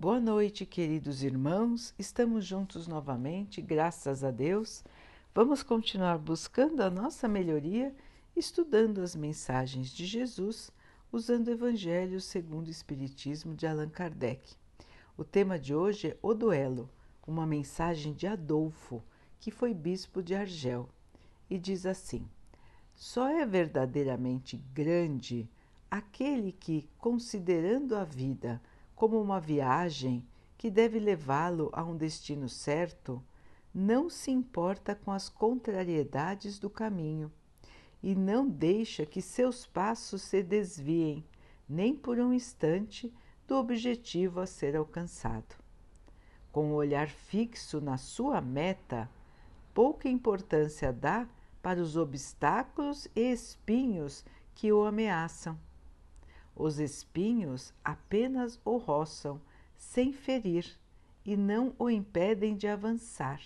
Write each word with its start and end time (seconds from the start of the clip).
Boa 0.00 0.20
noite, 0.20 0.64
queridos 0.64 1.24
irmãos. 1.24 1.92
Estamos 1.98 2.46
juntos 2.46 2.86
novamente, 2.86 3.60
graças 3.60 4.22
a 4.22 4.30
Deus. 4.30 4.84
Vamos 5.34 5.64
continuar 5.64 6.18
buscando 6.18 6.82
a 6.84 6.88
nossa 6.88 7.26
melhoria, 7.26 7.92
estudando 8.36 9.00
as 9.00 9.16
mensagens 9.16 9.88
de 9.90 10.06
Jesus, 10.06 10.70
usando 11.10 11.48
o 11.48 11.50
Evangelho 11.50 12.20
segundo 12.20 12.68
o 12.68 12.70
Espiritismo 12.70 13.56
de 13.56 13.66
Allan 13.66 13.88
Kardec. 13.88 14.54
O 15.16 15.24
tema 15.24 15.58
de 15.58 15.74
hoje 15.74 16.10
é 16.10 16.16
o 16.22 16.32
duelo, 16.32 16.88
uma 17.26 17.44
mensagem 17.44 18.12
de 18.12 18.28
Adolfo, 18.28 19.02
que 19.40 19.50
foi 19.50 19.74
bispo 19.74 20.22
de 20.22 20.32
Argel, 20.32 20.88
e 21.50 21.58
diz 21.58 21.84
assim: 21.84 22.24
Só 22.94 23.28
é 23.28 23.44
verdadeiramente 23.44 24.58
grande 24.72 25.50
aquele 25.90 26.52
que, 26.52 26.88
considerando 26.98 27.96
a 27.96 28.04
vida, 28.04 28.62
como 28.98 29.22
uma 29.22 29.38
viagem 29.38 30.26
que 30.56 30.68
deve 30.68 30.98
levá-lo 30.98 31.70
a 31.72 31.84
um 31.84 31.96
destino 31.96 32.48
certo, 32.48 33.22
não 33.72 34.10
se 34.10 34.32
importa 34.32 34.92
com 34.92 35.12
as 35.12 35.28
contrariedades 35.28 36.58
do 36.58 36.68
caminho 36.68 37.30
e 38.02 38.12
não 38.16 38.48
deixa 38.48 39.06
que 39.06 39.22
seus 39.22 39.64
passos 39.64 40.22
se 40.22 40.42
desviem, 40.42 41.24
nem 41.68 41.94
por 41.94 42.18
um 42.18 42.32
instante, 42.32 43.14
do 43.46 43.54
objetivo 43.54 44.40
a 44.40 44.46
ser 44.46 44.74
alcançado. 44.74 45.54
Com 46.50 46.72
o 46.72 46.74
olhar 46.74 47.08
fixo 47.08 47.80
na 47.80 47.98
sua 47.98 48.40
meta, 48.40 49.08
pouca 49.72 50.08
importância 50.08 50.92
dá 50.92 51.28
para 51.62 51.80
os 51.80 51.96
obstáculos 51.96 53.06
e 53.14 53.30
espinhos 53.30 54.24
que 54.56 54.72
o 54.72 54.84
ameaçam 54.84 55.56
os 56.58 56.80
espinhos 56.80 57.72
apenas 57.84 58.60
o 58.64 58.76
roçam, 58.76 59.40
sem 59.76 60.12
ferir, 60.12 60.76
e 61.24 61.36
não 61.36 61.72
o 61.78 61.88
impedem 61.88 62.56
de 62.56 62.66
avançar. 62.66 63.40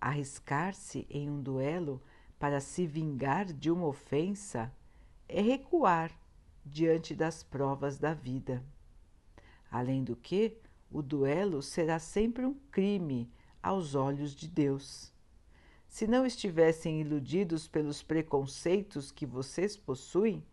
Arriscar-se 0.00 1.06
em 1.10 1.28
um 1.28 1.42
duelo 1.42 2.02
para 2.38 2.60
se 2.60 2.86
vingar 2.86 3.46
de 3.52 3.70
uma 3.70 3.86
ofensa 3.86 4.72
é 5.28 5.42
recuar 5.42 6.10
diante 6.64 7.14
das 7.14 7.42
provas 7.42 7.98
da 7.98 8.14
vida. 8.14 8.64
Além 9.70 10.02
do 10.02 10.16
que, 10.16 10.56
o 10.90 11.02
duelo 11.02 11.60
será 11.60 11.98
sempre 11.98 12.46
um 12.46 12.54
crime 12.70 13.30
aos 13.62 13.94
olhos 13.94 14.34
de 14.34 14.48
Deus. 14.48 15.12
Se 15.88 16.06
não 16.06 16.24
estivessem 16.24 17.00
iludidos 17.00 17.68
pelos 17.68 18.02
preconceitos 18.02 19.10
que 19.10 19.26
vocês 19.26 19.76
possuem, 19.76 20.44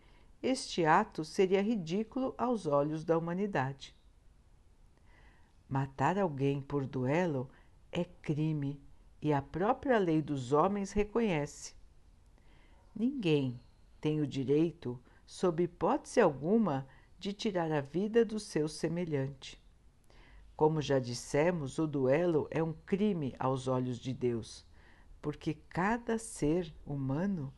este 0.41 0.85
ato 0.85 1.23
seria 1.23 1.61
ridículo 1.61 2.33
aos 2.37 2.65
olhos 2.65 3.05
da 3.05 3.17
humanidade. 3.17 3.95
Matar 5.69 6.17
alguém 6.17 6.61
por 6.61 6.85
duelo 6.85 7.49
é 7.91 8.03
crime 8.03 8.81
e 9.21 9.31
a 9.31 9.41
própria 9.41 9.97
lei 9.97 10.21
dos 10.21 10.51
homens 10.51 10.91
reconhece. 10.91 11.75
Ninguém 12.95 13.59
tem 14.01 14.19
o 14.19 14.27
direito, 14.27 14.99
sob 15.25 15.63
hipótese 15.63 16.19
alguma, 16.19 16.87
de 17.19 17.31
tirar 17.31 17.71
a 17.71 17.81
vida 17.81 18.25
do 18.25 18.39
seu 18.39 18.67
semelhante. 18.67 19.61
Como 20.55 20.81
já 20.81 20.99
dissemos, 20.99 21.77
o 21.77 21.85
duelo 21.85 22.47
é 22.49 22.63
um 22.63 22.73
crime 22.85 23.35
aos 23.37 23.67
olhos 23.67 23.99
de 23.99 24.11
Deus, 24.11 24.65
porque 25.21 25.53
cada 25.69 26.17
ser 26.17 26.73
humano 26.85 27.53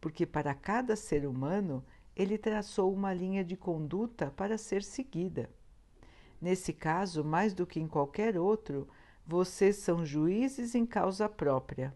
porque 0.00 0.24
para 0.24 0.54
cada 0.54 0.96
ser 0.96 1.26
humano 1.26 1.84
ele 2.16 2.38
traçou 2.38 2.92
uma 2.92 3.12
linha 3.12 3.44
de 3.44 3.56
conduta 3.56 4.30
para 4.30 4.58
ser 4.58 4.82
seguida. 4.82 5.50
Nesse 6.40 6.72
caso, 6.72 7.22
mais 7.22 7.52
do 7.52 7.66
que 7.66 7.78
em 7.78 7.86
qualquer 7.86 8.38
outro, 8.38 8.88
vocês 9.26 9.76
são 9.76 10.04
juízes 10.04 10.74
em 10.74 10.86
causa 10.86 11.28
própria. 11.28 11.94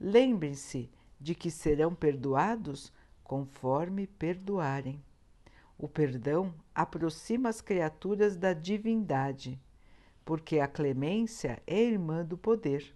Lembrem-se 0.00 0.90
de 1.20 1.34
que 1.34 1.50
serão 1.50 1.94
perdoados 1.94 2.92
conforme 3.22 4.06
perdoarem. 4.06 5.02
O 5.78 5.86
perdão 5.86 6.54
aproxima 6.74 7.50
as 7.50 7.60
criaturas 7.60 8.34
da 8.34 8.54
divindade, 8.54 9.60
porque 10.24 10.58
a 10.58 10.66
clemência 10.66 11.62
é 11.66 11.82
irmã 11.82 12.24
do 12.24 12.38
poder. 12.38 12.95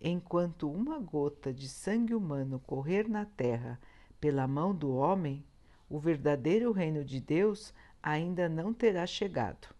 Enquanto 0.00 0.70
uma 0.70 0.98
gota 1.00 1.52
de 1.52 1.68
sangue 1.68 2.14
humano 2.14 2.60
correr 2.60 3.08
na 3.08 3.24
terra 3.24 3.80
pela 4.20 4.46
mão 4.46 4.74
do 4.74 4.94
homem, 4.94 5.44
o 5.90 5.98
verdadeiro 5.98 6.70
reino 6.70 7.04
de 7.04 7.20
Deus 7.20 7.74
ainda 8.02 8.48
não 8.48 8.72
terá 8.72 9.06
chegado. 9.06 9.74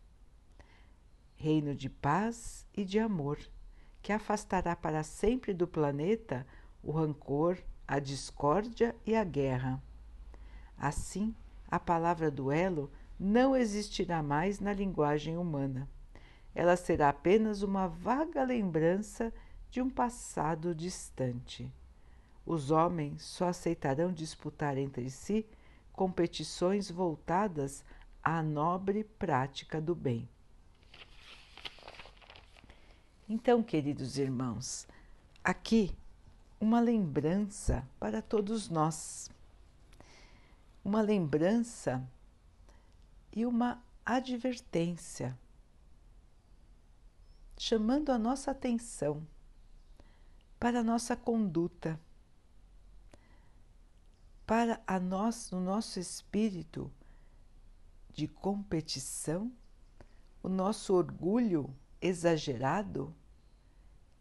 Reino 1.37 1.75
de 1.75 1.89
paz 1.89 2.67
e 2.77 2.84
de 2.84 2.99
amor, 2.99 3.39
que 4.03 4.12
afastará 4.12 4.75
para 4.75 5.05
sempre 5.05 5.55
do 5.55 5.69
planeta 5.69 6.47
o 6.83 6.91
rancor, 6.91 7.59
a 7.87 8.01
discórdia 8.01 8.97
e 9.07 9.15
a 9.15 9.23
guerra. 9.23 9.81
Assim, 10.77 11.34
a 11.71 11.78
palavra 11.78 12.31
duelo 12.31 12.91
não 13.19 13.55
existirá 13.55 14.23
mais 14.23 14.59
na 14.59 14.73
linguagem 14.73 15.37
humana. 15.37 15.89
Ela 16.55 16.77
será 16.77 17.09
apenas 17.09 17.62
uma 17.62 17.87
vaga 17.87 18.43
lembrança 18.43 19.33
de 19.71 19.83
um 19.83 19.91
passado 19.91 20.75
distante. 20.75 21.73
Os 22.45 22.71
homens 22.71 23.23
só 23.23 23.49
aceitarão 23.49 24.12
disputar 24.12 24.79
entre 24.79 25.11
si 25.11 25.47
competições 25.93 26.91
voltadas 26.91 27.84
à 28.23 28.43
nobre 28.43 29.05
prática 29.05 29.81
do 29.81 29.95
bem. 29.95 30.28
Então, 33.28 33.62
queridos 33.62 34.17
irmãos, 34.17 34.89
aqui 35.45 35.95
uma 36.59 36.81
lembrança 36.81 37.87
para 38.01 38.23
todos 38.23 38.71
nós, 38.71 39.31
uma 40.83 41.03
lembrança 41.03 42.03
e 43.37 43.45
uma 43.45 43.83
advertência, 44.05 45.39
chamando 47.59 48.11
a 48.11 48.19
nossa 48.19 48.51
atenção 48.51 49.27
para 50.59 50.81
a 50.81 50.85
nossa 50.85 51.17
conduta, 51.17 52.01
para 54.47 54.83
a 54.87 54.99
nós, 54.99 55.51
no 55.51 55.61
nosso 55.61 56.01
espírito 56.01 56.91
de 58.13 58.27
competição, 58.27 59.53
o 60.43 60.49
nosso 60.49 60.95
orgulho 60.95 61.75
exagerado, 62.01 63.15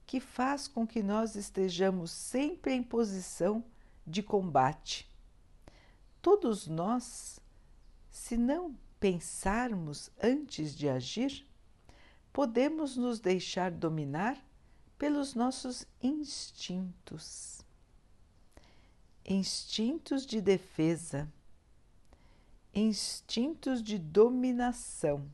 que 0.05 0.19
faz 0.19 0.67
com 0.67 0.85
que 0.85 1.01
nós 1.01 1.35
estejamos 1.35 2.11
sempre 2.11 2.73
em 2.73 2.83
posição 2.83 3.63
de 4.05 4.21
combate. 4.21 5.09
Todos 6.21 6.67
nós, 6.67 7.39
se 8.09 8.37
não 8.37 8.75
pensarmos 8.99 10.09
antes 10.21 10.75
de 10.75 10.87
agir, 10.87 11.45
podemos 12.31 12.95
nos 12.95 13.19
deixar 13.19 13.71
dominar 13.71 14.46
pelos 14.97 15.35
nossos 15.35 15.85
instintos. 16.01 17.61
Instintos 19.25 20.25
de 20.25 20.41
defesa, 20.41 21.31
instintos 22.73 23.83
de 23.83 23.97
dominação, 23.97 25.29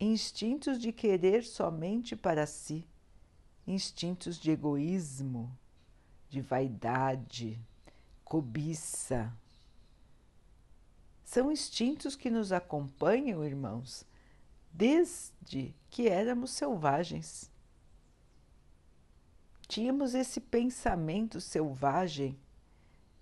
instintos 0.00 0.80
de 0.80 0.92
querer 0.92 1.44
somente 1.44 2.16
para 2.16 2.46
si, 2.46 2.84
instintos 3.66 4.38
de 4.38 4.50
egoísmo, 4.50 5.56
de 6.28 6.40
vaidade, 6.40 7.58
cobiça. 8.24 9.32
São 11.24 11.52
instintos 11.52 12.16
que 12.16 12.30
nos 12.30 12.50
acompanham, 12.52 13.44
irmãos, 13.44 14.04
desde 14.72 15.74
que 15.88 16.08
éramos 16.08 16.50
selvagens 16.50 17.50
tínhamos 19.68 20.14
esse 20.14 20.40
pensamento 20.40 21.40
selvagem 21.40 22.36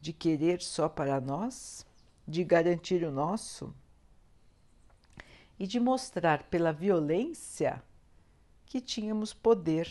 de 0.01 0.13
querer 0.13 0.63
só 0.63 0.89
para 0.89 1.21
nós, 1.21 1.85
de 2.27 2.45
garantir 2.45 3.03
o 3.05 3.11
nosso 3.11 3.75
e 5.59 5.67
de 5.67 5.81
mostrar 5.81 6.45
pela 6.45 6.73
violência 6.73 7.83
que 8.65 8.81
tínhamos 8.81 9.35
poder. 9.35 9.89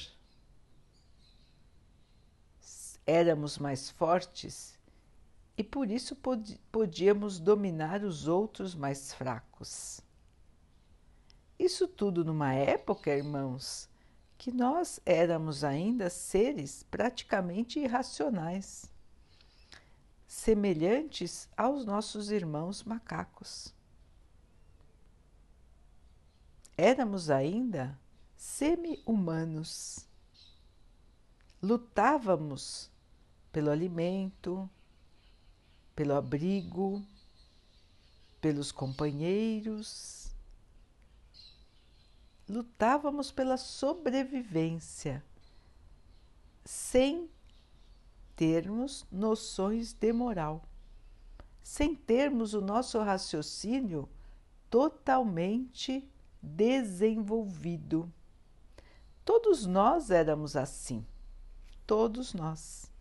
Éramos 3.05 3.57
mais 3.57 3.89
fortes 3.89 4.79
e 5.57 5.63
por 5.63 5.91
isso 5.91 6.17
podíamos 6.71 7.39
dominar 7.39 8.03
os 8.03 8.27
outros 8.27 8.73
mais 8.73 9.13
fracos. 9.13 10.01
Isso 11.57 11.87
tudo 11.87 12.25
numa 12.25 12.53
época, 12.53 13.15
irmãos, 13.15 13.89
que 14.37 14.51
nós 14.51 14.99
éramos 15.05 15.63
ainda 15.63 16.09
seres 16.09 16.83
praticamente 16.83 17.79
irracionais, 17.79 18.91
semelhantes 20.27 21.47
aos 21.55 21.85
nossos 21.85 22.29
irmãos 22.31 22.83
macacos. 22.83 23.75
éramos 26.77 27.29
ainda 27.29 27.97
semi-humanos. 28.35 30.05
Lutávamos 31.61 32.91
pelo 33.51 33.71
alimento, 33.71 34.69
pelo 35.95 36.13
abrigo, 36.13 37.03
pelos 38.41 38.71
companheiros. 38.71 40.24
Lutávamos 42.47 43.31
pela 43.31 43.57
sobrevivência, 43.57 45.23
sem 46.63 47.29
termos 48.35 49.05
noções 49.11 49.93
de 49.93 50.13
moral, 50.13 50.63
sem 51.63 51.95
termos 51.95 52.53
o 52.53 52.61
nosso 52.61 52.99
raciocínio 52.99 54.07
totalmente 54.69 56.07
desenvolvido. 56.41 58.11
Todos 59.23 59.65
nós 59.65 60.11
éramos 60.11 60.55
assim, 60.55 61.03
todos 61.87 62.33
nós. 62.33 62.91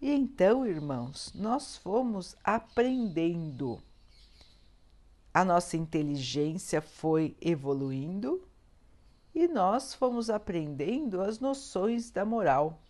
E 0.00 0.10
então, 0.10 0.66
irmãos, 0.66 1.32
nós 1.34 1.76
fomos 1.76 2.34
aprendendo. 2.42 3.82
A 5.36 5.44
nossa 5.44 5.76
inteligência 5.76 6.80
foi 6.80 7.36
evoluindo 7.42 8.42
e 9.34 9.46
nós 9.46 9.92
fomos 9.92 10.30
aprendendo 10.30 11.20
as 11.20 11.40
noções 11.40 12.10
da 12.10 12.24
moral. 12.24 12.80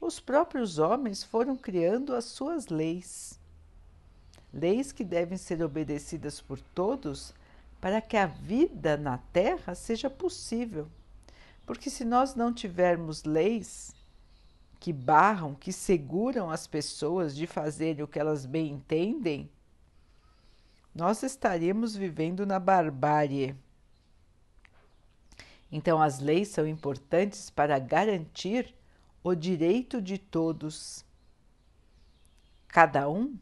Os 0.00 0.18
próprios 0.18 0.80
homens 0.80 1.22
foram 1.22 1.56
criando 1.56 2.12
as 2.12 2.24
suas 2.24 2.66
leis, 2.66 3.38
leis 4.52 4.90
que 4.90 5.04
devem 5.04 5.38
ser 5.38 5.62
obedecidas 5.62 6.40
por 6.40 6.60
todos 6.60 7.32
para 7.80 8.00
que 8.00 8.16
a 8.16 8.26
vida 8.26 8.96
na 8.96 9.18
Terra 9.32 9.76
seja 9.76 10.10
possível. 10.10 10.88
Porque 11.64 11.88
se 11.88 12.04
nós 12.04 12.34
não 12.34 12.52
tivermos 12.52 13.22
leis 13.22 13.94
que 14.80 14.92
barram, 14.92 15.54
que 15.54 15.72
seguram 15.72 16.50
as 16.50 16.66
pessoas 16.66 17.36
de 17.36 17.46
fazerem 17.46 18.02
o 18.02 18.08
que 18.08 18.18
elas 18.18 18.44
bem 18.44 18.72
entendem, 18.72 19.48
nós 20.94 21.22
estaríamos 21.22 21.96
vivendo 21.96 22.44
na 22.44 22.58
barbárie. 22.58 23.56
Então, 25.70 26.02
as 26.02 26.18
leis 26.20 26.48
são 26.48 26.66
importantes 26.66 27.48
para 27.48 27.78
garantir 27.78 28.74
o 29.24 29.34
direito 29.34 30.02
de 30.02 30.18
todos. 30.18 31.04
Cada 32.68 33.08
um 33.08 33.38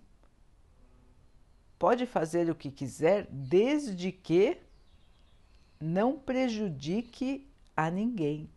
pode 1.79 2.06
fazer 2.06 2.49
o 2.50 2.55
que 2.55 2.70
quiser, 2.70 3.26
desde 3.31 4.12
que 4.12 4.58
não 5.81 6.19
prejudique 6.19 7.49
a 7.76 7.91
ninguém. 7.91 8.49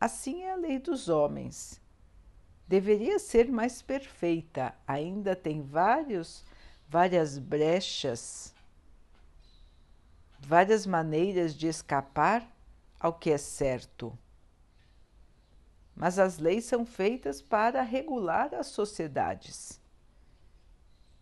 Assim 0.00 0.42
é 0.44 0.52
a 0.52 0.56
lei 0.56 0.78
dos 0.78 1.08
homens. 1.08 1.80
Deveria 2.66 3.18
ser 3.18 3.50
mais 3.50 3.82
perfeita, 3.82 4.74
ainda 4.86 5.36
tem 5.36 5.62
vários, 5.62 6.44
várias 6.88 7.38
brechas, 7.38 8.54
várias 10.40 10.86
maneiras 10.86 11.54
de 11.54 11.66
escapar 11.66 12.46
ao 12.98 13.12
que 13.12 13.30
é 13.30 13.38
certo. 13.38 14.16
Mas 15.94 16.18
as 16.18 16.38
leis 16.38 16.64
são 16.64 16.86
feitas 16.86 17.42
para 17.42 17.82
regular 17.82 18.54
as 18.54 18.68
sociedades 18.68 19.80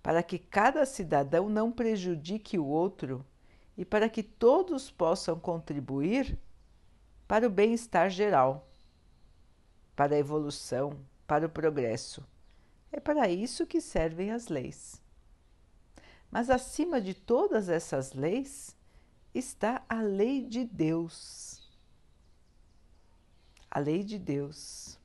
para 0.06 0.22
que 0.22 0.38
cada 0.38 0.86
cidadão 0.86 1.48
não 1.48 1.72
prejudique 1.72 2.56
o 2.56 2.64
outro 2.64 3.26
e 3.76 3.84
para 3.84 4.08
que 4.08 4.22
todos 4.22 4.88
possam 4.88 5.36
contribuir 5.36 6.38
para 7.26 7.44
o 7.44 7.50
bem-estar 7.50 8.08
geral, 8.08 8.70
para 9.96 10.14
a 10.14 10.18
evolução, 10.20 10.96
para 11.26 11.46
o 11.46 11.50
progresso. 11.50 12.24
É 12.92 13.00
para 13.00 13.28
isso 13.28 13.66
que 13.66 13.80
servem 13.80 14.30
as 14.30 14.46
leis. 14.46 15.02
Mas 16.30 16.50
acima 16.50 17.00
de 17.00 17.14
todas 17.14 17.68
essas 17.68 18.12
leis 18.12 18.76
está 19.34 19.82
a 19.88 20.00
lei 20.00 20.42
de 20.42 20.64
Deus. 20.64 21.68
A 23.70 23.78
lei 23.78 24.02
de 24.02 24.18
Deus. 24.18 24.98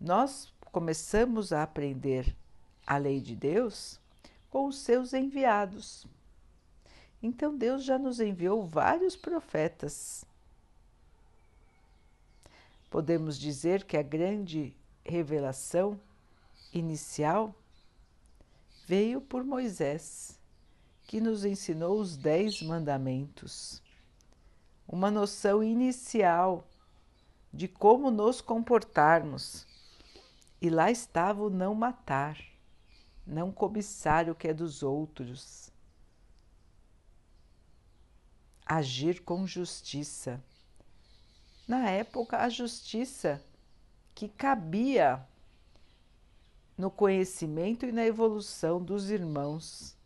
Nós 0.00 0.52
começamos 0.70 1.52
a 1.52 1.62
aprender 1.62 2.34
a 2.86 2.96
lei 2.96 3.20
de 3.20 3.36
Deus 3.36 4.00
com 4.50 4.66
os 4.66 4.78
seus 4.78 5.12
enviados. 5.12 6.06
Então 7.22 7.56
Deus 7.56 7.84
já 7.84 7.98
nos 7.98 8.18
enviou 8.18 8.66
vários 8.66 9.14
profetas. 9.14 10.24
Podemos 12.90 13.38
dizer 13.38 13.84
que 13.84 13.96
a 13.96 14.02
grande 14.02 14.76
revelação 15.04 15.98
inicial 16.72 17.54
veio 18.86 19.20
por 19.20 19.44
Moisés, 19.44 20.38
que 21.04 21.20
nos 21.20 21.44
ensinou 21.44 21.98
os 21.98 22.16
Dez 22.16 22.62
Mandamentos, 22.62 23.82
uma 24.86 25.10
noção 25.10 25.62
inicial 25.62 26.66
de 27.52 27.68
como 27.68 28.10
nos 28.10 28.40
comportarmos. 28.40 29.66
E 30.60 30.70
lá 30.70 30.90
estava 30.90 31.42
o 31.42 31.50
não 31.50 31.74
matar 31.74 32.52
não 33.26 33.52
cobiçar 33.52 34.28
o 34.28 34.34
que 34.34 34.48
é 34.48 34.54
dos 34.54 34.82
outros, 34.82 35.70
agir 38.66 39.22
com 39.22 39.46
justiça. 39.46 40.42
Na 41.66 41.88
época, 41.88 42.38
a 42.38 42.48
justiça 42.48 43.42
que 44.14 44.28
cabia 44.28 45.26
no 46.76 46.90
conhecimento 46.90 47.86
e 47.86 47.92
na 47.92 48.04
evolução 48.04 48.82
dos 48.82 49.10
irmãos 49.10 49.96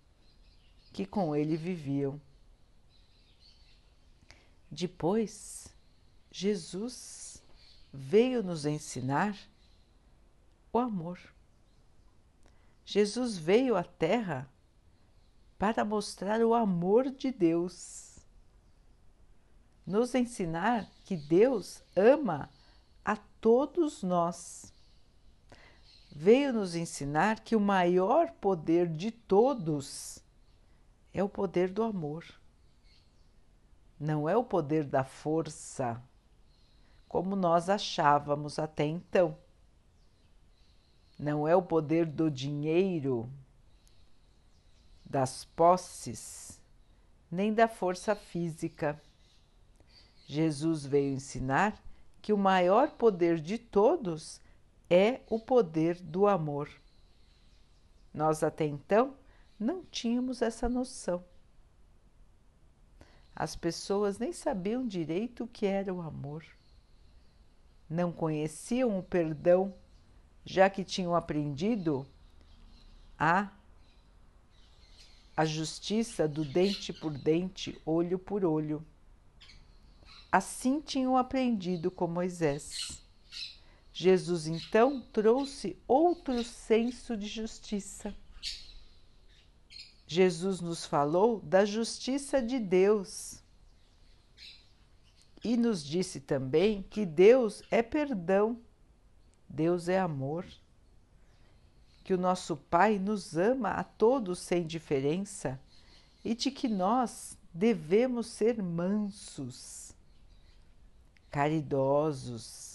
que 0.93 1.05
com 1.05 1.37
ele 1.37 1.57
viviam. 1.57 2.21
Depois, 4.71 5.69
Jesus 6.31 7.43
veio 7.93 8.43
nos 8.43 8.67
ensinar 8.67 9.37
o 10.73 10.79
amor. 10.79 11.19
Jesus 12.85 13.37
veio 13.37 13.77
à 13.77 13.83
Terra 13.83 14.49
para 15.59 15.85
mostrar 15.85 16.41
o 16.43 16.55
amor 16.55 17.11
de 17.11 17.33
Deus, 17.33 18.19
nos 19.87 20.15
ensinar 20.15 20.89
que 21.05 21.17
Deus 21.17 21.83
ama 21.97 22.51
a 23.05 23.17
todos 23.41 24.03
nós. 24.03 24.73
Veio 26.19 26.53
nos 26.53 26.75
ensinar 26.75 27.41
que 27.41 27.55
o 27.55 27.61
maior 27.61 28.31
poder 28.41 28.89
de 28.89 29.11
todos 29.11 30.19
é 31.13 31.23
o 31.23 31.29
poder 31.29 31.71
do 31.71 31.83
amor. 31.83 32.25
Não 34.01 34.29
é 34.29 34.37
o 34.37 34.45
poder 34.45 34.85
da 34.85 35.05
força, 35.05 36.03
como 37.09 37.37
nós 37.37 37.69
achávamos 37.69 38.59
até 38.59 38.85
então 38.85 39.37
não 41.19 41.49
é 41.49 41.57
o 41.57 41.63
poder 41.63 42.05
do 42.07 42.31
dinheiro, 42.31 43.29
das 45.05 45.45
posses, 45.45 46.61
nem 47.31 47.55
da 47.55 47.67
força 47.67 48.15
física. 48.15 49.01
Jesus 50.27 50.85
veio 50.85 51.15
ensinar 51.15 51.81
que 52.21 52.33
o 52.33 52.39
maior 52.39 52.91
poder 52.91 53.41
de 53.41 53.57
todos 53.57 54.41
é 54.89 55.21
o 55.29 55.39
poder 55.39 56.01
do 56.01 56.27
amor. 56.27 56.71
Nós 58.13 58.43
até 58.43 58.65
então 58.65 59.17
não 59.59 59.85
tínhamos 59.85 60.43
essa 60.43 60.69
noção. 60.69 61.25
As 63.35 63.55
pessoas 63.55 64.19
nem 64.19 64.33
sabiam 64.33 64.87
direito 64.87 65.45
o 65.45 65.49
que 65.49 65.67
era 65.67 65.93
o 65.93 66.01
amor. 66.01 66.45
Não 67.89 68.11
conheciam 68.11 68.99
o 68.99 69.03
perdão 69.03 69.75
já 70.45 70.71
que 70.71 70.85
tinham 70.85 71.15
aprendido 71.15 72.07
a 73.19 73.51
a 75.37 75.45
justiça 75.45 76.27
do 76.27 76.43
dente 76.47 76.95
por 76.95 77.13
dente, 77.13 77.79
olho 77.85 78.19
por 78.19 78.43
olho. 78.43 78.83
Assim 80.33 80.81
tinham 80.81 81.15
aprendido 81.15 81.91
com 81.91 82.07
Moisés. 82.07 83.06
Jesus 83.99 84.47
então 84.47 85.01
trouxe 85.01 85.75
outro 85.89 86.45
senso 86.45 87.17
de 87.17 87.27
justiça. 87.27 88.15
Jesus 90.07 90.61
nos 90.61 90.85
falou 90.85 91.41
da 91.41 91.65
justiça 91.65 92.43
de 92.43 92.59
Deus 92.59 93.43
e 95.43 95.57
nos 95.57 95.83
disse 95.83 96.21
também 96.21 96.83
que 96.83 97.07
Deus 97.07 97.63
é 97.71 97.83
perdão 97.83 98.61
Deus 99.49 99.89
é 99.89 99.99
amor, 99.99 100.45
que 102.05 102.13
o 102.13 102.19
nosso 102.19 102.55
Pai 102.55 102.99
nos 102.99 103.35
ama 103.35 103.71
a 103.71 103.83
todos 103.83 104.41
sem 104.41 104.67
diferença 104.67 105.59
e 106.23 106.35
de 106.35 106.51
que 106.51 106.69
nós 106.69 107.39
devemos 107.55 108.27
ser 108.27 108.63
mansos, 108.63 109.95
caridosos, 111.31 112.66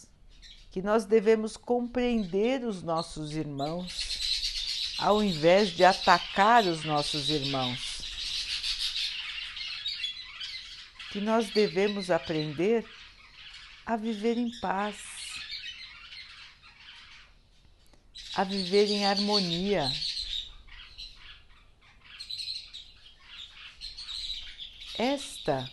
que 0.71 0.81
nós 0.81 1.03
devemos 1.03 1.57
compreender 1.57 2.63
os 2.63 2.81
nossos 2.81 3.33
irmãos, 3.33 4.95
ao 4.97 5.21
invés 5.21 5.71
de 5.71 5.83
atacar 5.83 6.63
os 6.65 6.85
nossos 6.85 7.29
irmãos. 7.29 8.01
Que 11.11 11.19
nós 11.19 11.49
devemos 11.49 12.09
aprender 12.09 12.89
a 13.85 13.97
viver 13.97 14.37
em 14.37 14.49
paz, 14.61 14.95
a 18.33 18.45
viver 18.45 18.85
em 18.85 19.05
harmonia. 19.05 19.91
Esta 24.97 25.69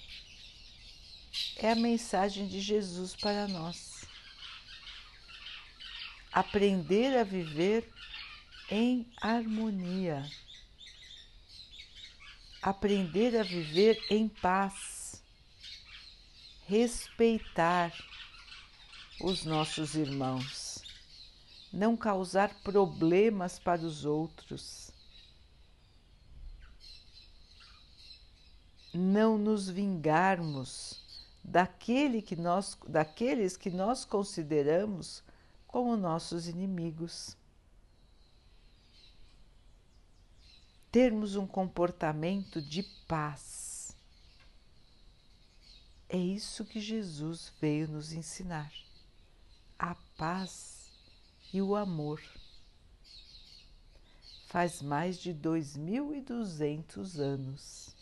é 1.57 1.71
a 1.71 1.77
mensagem 1.77 2.49
de 2.49 2.61
Jesus 2.61 3.15
para 3.15 3.47
nós. 3.47 3.88
Aprender 6.33 7.17
a 7.17 7.25
viver 7.25 7.91
em 8.71 9.11
harmonia. 9.21 10.29
Aprender 12.63 13.37
a 13.37 13.43
viver 13.43 13.99
em 14.11 14.29
paz. 14.29 15.23
Respeitar 16.67 17.93
os 19.21 19.45
nossos 19.45 19.95
irmãos. 19.95 20.83
Não 21.73 21.97
causar 21.97 22.55
problemas 22.63 23.59
para 23.59 23.83
os 23.83 24.05
outros 24.05 24.93
não 28.93 29.39
nos 29.39 29.69
vingarmos 29.69 31.01
daquele 31.43 32.21
que 32.21 32.37
nós, 32.37 32.77
daqueles 32.87 33.57
que 33.57 33.71
nós 33.71 34.05
consideramos 34.05 35.23
como 35.79 35.97
nossos 35.97 36.49
inimigos. 36.49 37.37
Termos 40.91 41.37
um 41.37 41.47
comportamento 41.47 42.61
de 42.61 42.83
paz. 43.07 43.97
É 46.09 46.17
isso 46.17 46.65
que 46.65 46.81
Jesus 46.81 47.53
veio 47.61 47.87
nos 47.87 48.13
ensinar: 48.13 48.73
a 49.79 49.95
paz 50.17 50.91
e 51.55 51.63
o 51.63 51.77
amor. 51.77 52.21
Faz 54.49 54.83
mais 54.83 55.17
de 55.17 55.33
dois 55.33 55.77
mil 55.77 56.13
e 56.13 56.21
duzentos 56.21 57.21
anos 57.21 57.95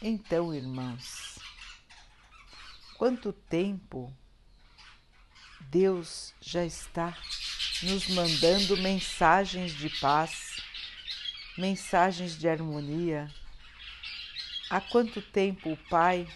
Então, 0.00 0.54
irmãos, 0.54 1.40
quanto 2.98 3.32
tempo 3.32 4.12
Deus 5.60 6.34
já 6.40 6.64
está 6.64 7.16
nos 7.84 8.08
mandando 8.08 8.76
mensagens 8.78 9.72
de 9.72 9.88
paz, 10.00 10.60
mensagens 11.56 12.36
de 12.36 12.48
harmonia? 12.48 13.32
Há 14.68 14.80
quanto 14.80 15.22
tempo 15.22 15.72
o 15.72 15.76
Pai 15.88 16.26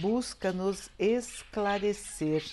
busca 0.00 0.52
nos 0.52 0.90
esclarecer? 0.98 2.44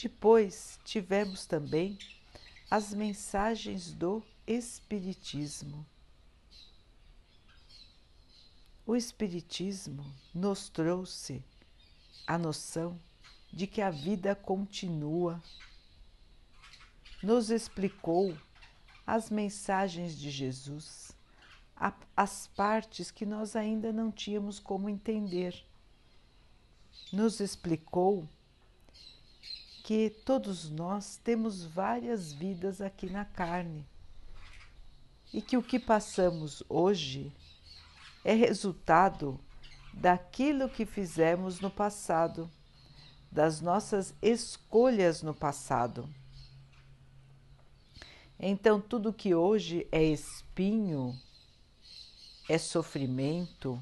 Depois 0.00 0.78
tivemos 0.84 1.46
também 1.46 1.98
as 2.70 2.92
mensagens 2.92 3.90
do 3.90 4.22
Espiritismo. 4.46 5.84
O 8.86 8.94
Espiritismo 8.94 10.06
nos 10.32 10.68
trouxe 10.68 11.42
a 12.24 12.38
noção 12.38 12.96
de 13.52 13.66
que 13.66 13.82
a 13.82 13.90
vida 13.90 14.32
continua, 14.32 15.42
nos 17.20 17.50
explicou 17.50 18.38
as 19.04 19.28
mensagens 19.28 20.16
de 20.16 20.30
Jesus, 20.30 21.10
as 22.16 22.46
partes 22.46 23.10
que 23.10 23.26
nós 23.26 23.56
ainda 23.56 23.92
não 23.92 24.12
tínhamos 24.12 24.60
como 24.60 24.88
entender. 24.88 25.64
Nos 27.12 27.40
explicou 27.40 28.28
que 29.82 30.10
todos 30.10 30.70
nós 30.70 31.16
temos 31.24 31.64
várias 31.64 32.32
vidas 32.32 32.80
aqui 32.80 33.10
na 33.10 33.24
carne 33.24 33.84
e 35.34 35.42
que 35.42 35.56
o 35.56 35.62
que 35.62 35.80
passamos 35.80 36.62
hoje 36.68 37.32
é 38.26 38.34
resultado 38.34 39.38
daquilo 39.92 40.68
que 40.68 40.84
fizemos 40.84 41.60
no 41.60 41.70
passado, 41.70 42.50
das 43.30 43.60
nossas 43.60 44.12
escolhas 44.20 45.22
no 45.22 45.32
passado. 45.32 46.12
Então, 48.36 48.80
tudo 48.80 49.12
que 49.12 49.32
hoje 49.32 49.86
é 49.92 50.02
espinho, 50.02 51.16
é 52.48 52.58
sofrimento, 52.58 53.80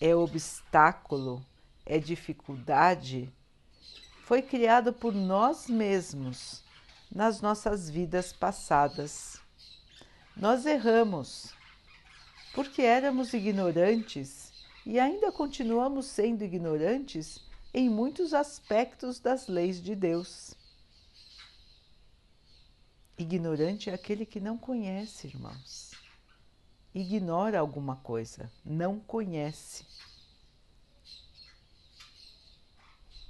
é 0.00 0.14
obstáculo, 0.14 1.44
é 1.84 1.98
dificuldade, 1.98 3.34
foi 4.22 4.42
criado 4.42 4.92
por 4.92 5.12
nós 5.12 5.66
mesmos 5.66 6.62
nas 7.12 7.40
nossas 7.40 7.90
vidas 7.90 8.32
passadas. 8.32 9.40
Nós 10.36 10.66
erramos 10.66 11.52
porque 12.54 12.82
éramos 12.82 13.32
ignorantes 13.32 14.52
e 14.84 14.98
ainda 14.98 15.32
continuamos 15.32 16.06
sendo 16.06 16.44
ignorantes 16.44 17.40
em 17.72 17.88
muitos 17.88 18.34
aspectos 18.34 19.18
das 19.18 19.48
leis 19.48 19.82
de 19.82 19.94
Deus. 19.94 20.54
Ignorante 23.16 23.88
é 23.88 23.94
aquele 23.94 24.26
que 24.26 24.40
não 24.40 24.58
conhece, 24.58 25.28
irmãos. 25.28 25.92
Ignora 26.94 27.58
alguma 27.58 27.96
coisa, 27.96 28.50
não 28.64 28.98
conhece. 28.98 29.86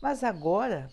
Mas 0.01 0.25
agora 0.25 0.91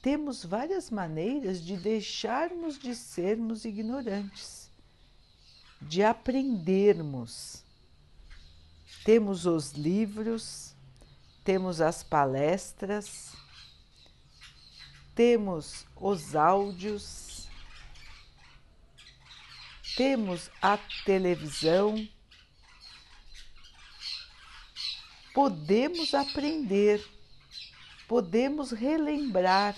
temos 0.00 0.44
várias 0.44 0.90
maneiras 0.90 1.60
de 1.60 1.76
deixarmos 1.76 2.78
de 2.78 2.94
sermos 2.94 3.64
ignorantes, 3.64 4.65
de 5.80 6.02
aprendermos. 6.02 7.62
Temos 9.04 9.46
os 9.46 9.72
livros, 9.72 10.74
temos 11.44 11.80
as 11.80 12.02
palestras, 12.02 13.32
temos 15.14 15.86
os 15.94 16.34
áudios, 16.34 17.48
temos 19.96 20.50
a 20.60 20.76
televisão. 21.04 22.08
Podemos 25.32 26.14
aprender 26.14 27.16
podemos 28.06 28.70
relembrar, 28.70 29.76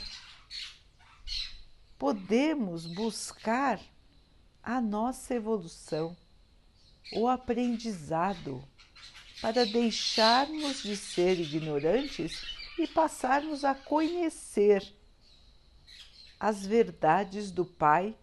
podemos 1.99 2.87
buscar 2.87 3.81
a 4.69 4.83
nossa 4.83 5.35
evolução, 5.35 6.15
o 7.15 7.27
aprendizado, 7.27 8.63
para 9.41 9.65
deixarmos 9.65 10.83
de 10.83 10.95
ser 10.95 11.41
ignorantes 11.41 12.45
e 12.79 12.87
passarmos 12.87 13.65
a 13.65 13.75
conhecer 13.75 14.87
as 16.39 16.67
verdades 16.67 17.51
do 17.51 17.65
Pai, 17.65 18.15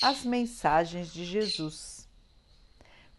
as 0.00 0.24
mensagens 0.24 1.12
de 1.12 1.26
Jesus. 1.26 2.08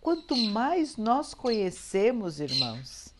Quanto 0.01 0.35
mais 0.35 0.97
nós 0.97 1.35
conhecemos, 1.35 2.39
irmãos, 2.39 3.13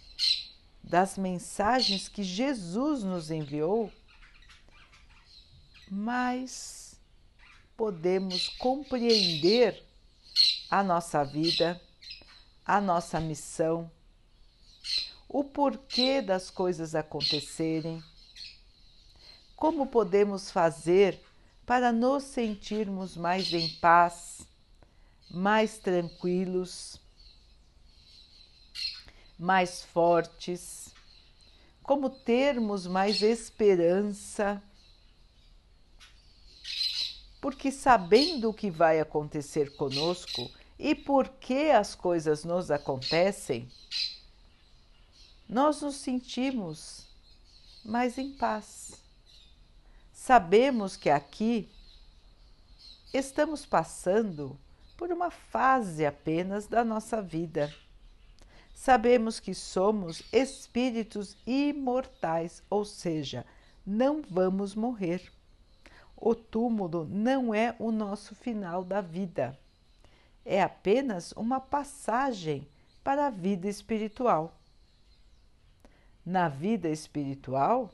das 0.83 1.15
mensagens 1.15 2.07
que 2.07 2.23
Jesus 2.23 3.03
nos 3.03 3.29
enviou, 3.29 3.93
mais 5.91 6.86
podemos 7.77 8.49
compreender 8.49 9.81
a 10.69 10.83
nossa 10.83 11.23
vida, 11.23 11.79
a 12.65 12.81
nossa 12.81 13.19
missão, 13.19 13.89
o 15.29 15.43
porquê 15.43 16.21
das 16.21 16.49
coisas 16.49 16.95
acontecerem, 16.95 18.03
como 19.55 19.87
podemos 19.87 20.51
fazer 20.51 21.21
para 21.65 21.91
nos 21.93 22.23
sentirmos 22.23 23.15
mais 23.15 23.53
em 23.53 23.69
paz, 23.75 24.41
mais 25.29 25.77
tranquilos 25.77 26.99
mais 29.37 29.83
fortes, 29.83 30.93
como 31.83 32.09
termos 32.09 32.87
mais 32.87 33.21
esperança, 33.21 34.61
porque 37.47 37.71
sabendo 37.71 38.49
o 38.49 38.53
que 38.53 38.69
vai 38.69 38.99
acontecer 38.99 39.73
conosco 39.77 40.51
e 40.77 40.93
por 40.93 41.29
que 41.29 41.71
as 41.71 41.95
coisas 41.95 42.43
nos 42.43 42.69
acontecem, 42.69 43.71
nós 45.47 45.81
nos 45.81 45.95
sentimos 45.95 47.07
mais 47.85 48.17
em 48.17 48.33
paz. 48.33 49.01
Sabemos 50.11 50.97
que 50.97 51.09
aqui 51.09 51.69
estamos 53.13 53.65
passando 53.65 54.59
por 54.97 55.09
uma 55.09 55.31
fase 55.31 56.05
apenas 56.05 56.67
da 56.67 56.83
nossa 56.83 57.21
vida. 57.21 57.73
Sabemos 58.75 59.39
que 59.39 59.53
somos 59.53 60.21
espíritos 60.33 61.37
imortais, 61.47 62.61
ou 62.69 62.83
seja, 62.83 63.45
não 63.85 64.21
vamos 64.21 64.75
morrer. 64.75 65.31
O 66.19 66.33
túmulo 66.33 67.05
não 67.05 67.53
é 67.53 67.75
o 67.77 67.91
nosso 67.91 68.33
final 68.33 68.83
da 68.83 69.01
vida, 69.01 69.57
é 70.43 70.63
apenas 70.63 71.31
uma 71.33 71.59
passagem 71.59 72.67
para 73.03 73.27
a 73.27 73.29
vida 73.29 73.67
espiritual. 73.69 74.53
Na 76.25 76.49
vida 76.49 76.89
espiritual, 76.89 77.91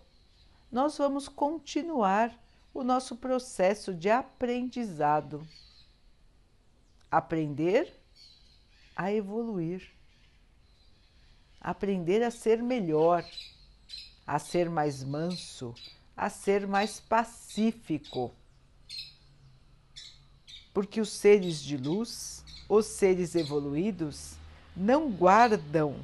nós 0.71 0.97
vamos 0.97 1.27
continuar 1.27 2.33
o 2.73 2.83
nosso 2.83 3.17
processo 3.17 3.93
de 3.93 4.09
aprendizado. 4.09 5.45
Aprender 7.11 7.93
a 8.95 9.11
evoluir. 9.11 9.91
Aprender 11.61 12.23
a 12.23 12.31
ser 12.31 12.61
melhor, 12.61 13.23
a 14.25 14.39
ser 14.39 14.69
mais 14.69 15.03
manso, 15.03 15.75
a 16.15 16.29
ser 16.29 16.67
mais 16.67 16.99
pacífico. 16.99 18.31
Porque 20.73 20.99
os 20.99 21.09
seres 21.09 21.61
de 21.61 21.77
luz, 21.77 22.43
os 22.67 22.85
seres 22.85 23.35
evoluídos, 23.35 24.35
não 24.75 25.11
guardam 25.11 25.95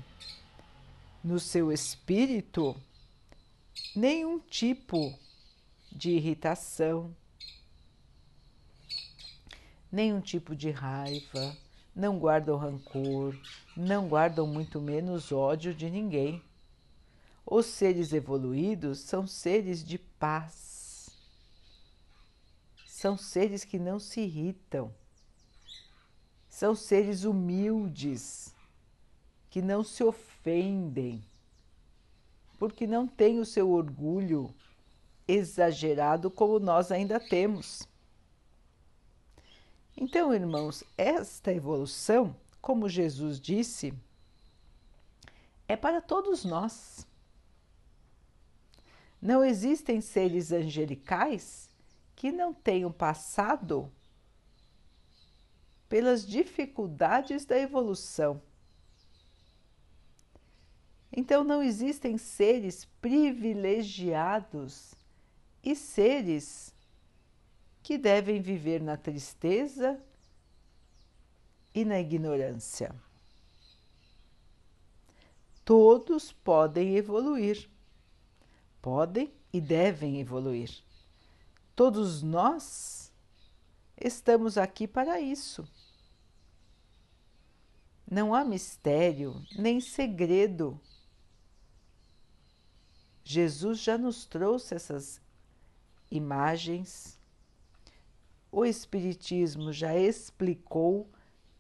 no 1.24 1.40
seu 1.40 1.72
espírito 1.72 2.76
nenhum 3.96 4.40
tipo 4.40 5.18
de 5.92 6.12
irritação, 6.12 7.16
nenhum 9.92 10.22
tipo 10.22 10.56
de 10.56 10.70
raiva, 10.70 11.58
não 11.96 12.20
guardam 12.20 12.58
rancor, 12.58 13.36
não 13.76 14.08
guardam 14.08 14.46
muito 14.46 14.80
menos 14.80 15.32
ódio 15.32 15.74
de 15.74 15.90
ninguém. 15.90 16.42
Os 17.52 17.66
seres 17.66 18.14
evoluídos 18.14 19.00
são 19.00 19.26
seres 19.26 19.84
de 19.84 19.98
paz, 19.98 21.10
são 22.86 23.18
seres 23.18 23.64
que 23.64 23.80
não 23.80 23.98
se 23.98 24.22
irritam, 24.22 24.94
são 26.48 26.76
seres 26.76 27.24
humildes, 27.24 28.54
que 29.50 29.62
não 29.62 29.84
se 29.84 30.04
ofendem 30.04 31.24
porque 32.60 32.86
não 32.86 33.08
tem 33.08 33.40
o 33.40 33.46
seu 33.46 33.72
orgulho 33.72 34.54
exagerado 35.26 36.30
como 36.30 36.60
nós 36.60 36.92
ainda 36.92 37.18
temos. 37.20 37.88
Então, 39.96 40.34
irmãos, 40.34 40.84
esta 40.98 41.54
evolução, 41.54 42.36
como 42.62 42.90
Jesus 42.90 43.40
disse, 43.40 43.94
é 45.68 45.78
para 45.78 46.02
todos 46.02 46.44
nós. 46.44 47.08
Não 49.22 49.44
existem 49.44 50.00
seres 50.00 50.52
angelicais 50.52 51.70
que 52.16 52.32
não 52.32 52.54
tenham 52.54 52.92
passado 52.92 53.92
pelas 55.88 56.26
dificuldades 56.26 57.46
da 57.46 57.58
evolução. 57.58 58.42
Então 61.12 61.44
não 61.44 61.62
existem 61.64 62.18
seres 62.18 62.86
privilegiados 63.02 64.94
e 65.64 65.76
seres 65.76 66.74
que 67.82 67.98
devem 67.98 68.40
viver 68.42 68.82
na 68.82 68.96
tristeza 68.96 70.00
e 71.74 71.84
na 71.84 72.00
ignorância. 72.00 72.94
Todos 75.66 76.32
podem 76.32 76.96
evoluir, 76.96 77.70
podem 78.82 79.34
e 79.52 79.60
devem 79.60 80.20
evoluir. 80.20 80.72
Todos 81.76 82.22
nós 82.22 83.12
estamos 83.98 84.58
aqui 84.58 84.88
para 84.88 85.20
isso. 85.20 85.68
Não 88.10 88.34
há 88.34 88.44
mistério 88.44 89.42
nem 89.58 89.80
segredo 89.80 90.80
Jesus 93.32 93.80
já 93.80 93.96
nos 93.96 94.26
trouxe 94.26 94.74
essas 94.74 95.22
imagens, 96.10 97.16
o 98.52 98.66
Espiritismo 98.66 99.72
já 99.72 99.96
explicou 99.96 101.08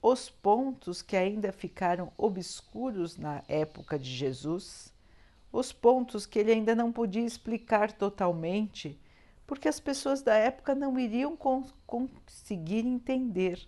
os 0.02 0.32
pontos 0.32 1.04
que 1.04 1.16
ainda 1.16 1.52
ficaram 1.52 2.12
obscuros 2.18 3.18
na 3.18 3.44
época 3.48 4.00
de 4.00 4.10
Jesus, 4.10 4.92
os 5.52 5.72
pontos 5.72 6.26
que 6.26 6.40
ele 6.40 6.52
ainda 6.52 6.76
não 6.76 6.92
podia 6.92 7.26
explicar 7.26 7.92
totalmente, 7.92 9.00
porque 9.48 9.68
as 9.68 9.80
pessoas 9.80 10.22
da 10.22 10.36
época 10.36 10.76
não 10.76 11.00
iriam 11.00 11.36
conseguir 11.86 12.86
entender, 12.86 13.68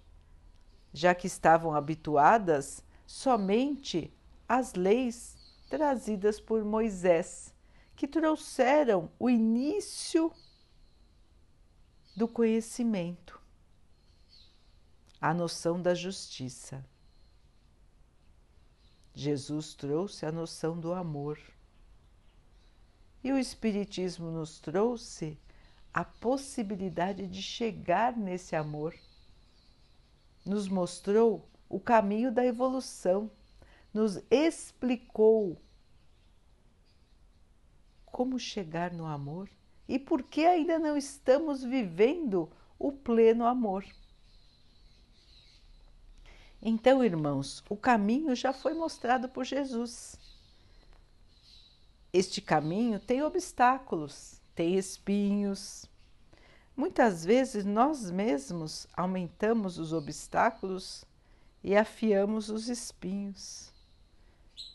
já 0.93 1.15
que 1.15 1.27
estavam 1.27 1.73
habituadas 1.73 2.83
somente 3.07 4.13
às 4.47 4.73
leis 4.73 5.35
trazidas 5.69 6.39
por 6.39 6.63
Moisés 6.63 7.53
que 7.95 8.07
trouxeram 8.07 9.11
o 9.19 9.29
início 9.29 10.31
do 12.15 12.27
conhecimento, 12.27 13.39
a 15.19 15.33
noção 15.33 15.81
da 15.81 15.93
justiça. 15.93 16.83
Jesus 19.13 19.73
trouxe 19.73 20.25
a 20.25 20.31
noção 20.31 20.79
do 20.79 20.93
amor. 20.93 21.39
E 23.23 23.31
o 23.31 23.37
Espiritismo 23.37 24.31
nos 24.31 24.59
trouxe 24.59 25.37
a 25.93 26.03
possibilidade 26.03 27.27
de 27.27 27.41
chegar 27.41 28.15
nesse 28.17 28.55
amor. 28.55 28.95
Nos 30.45 30.67
mostrou 30.67 31.47
o 31.69 31.79
caminho 31.79 32.31
da 32.31 32.45
evolução, 32.45 33.29
nos 33.93 34.21
explicou 34.29 35.61
como 38.05 38.39
chegar 38.39 38.91
no 38.91 39.05
amor 39.05 39.49
e 39.87 39.99
por 39.99 40.23
que 40.23 40.45
ainda 40.45 40.79
não 40.79 40.97
estamos 40.97 41.63
vivendo 41.63 42.51
o 42.77 42.91
pleno 42.91 43.45
amor. 43.45 43.85
Então, 46.61 47.03
irmãos, 47.03 47.63
o 47.69 47.75
caminho 47.75 48.35
já 48.35 48.53
foi 48.53 48.73
mostrado 48.73 49.27
por 49.27 49.43
Jesus. 49.43 50.17
Este 52.13 52.41
caminho 52.41 52.99
tem 52.99 53.23
obstáculos, 53.23 54.41
tem 54.53 54.75
espinhos. 54.75 55.85
Muitas 56.75 57.23
vezes 57.23 57.63
nós 57.63 58.11
mesmos 58.11 58.87
aumentamos 58.93 59.77
os 59.77 59.93
obstáculos 59.93 61.05
e 61.63 61.75
afiamos 61.75 62.49
os 62.49 62.67
espinhos 62.67 63.71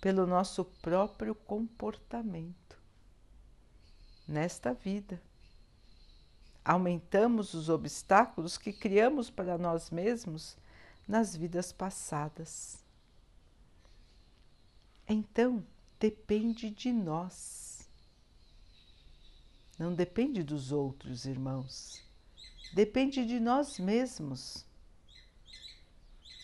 pelo 0.01 0.27
nosso 0.27 0.65
próprio 0.65 1.35
comportamento 1.35 2.79
nesta 4.27 4.73
vida. 4.73 5.21
Aumentamos 6.65 7.55
os 7.55 7.69
obstáculos 7.69 8.59
que 8.59 8.73
criamos 8.73 9.31
para 9.31 9.57
nós 9.57 9.91
mesmos 9.91 10.57
nas 11.07 11.37
vidas 11.37 11.71
passadas. 11.71 12.83
Então, 15.09 15.65
depende 16.09 16.71
de 16.71 16.93
nós. 16.93 17.89
Não 19.77 19.93
depende 19.93 20.45
dos 20.45 20.71
outros, 20.71 21.27
irmãos. 21.27 22.01
Depende 22.73 23.27
de 23.27 23.41
nós 23.41 23.81
mesmos. 23.81 24.65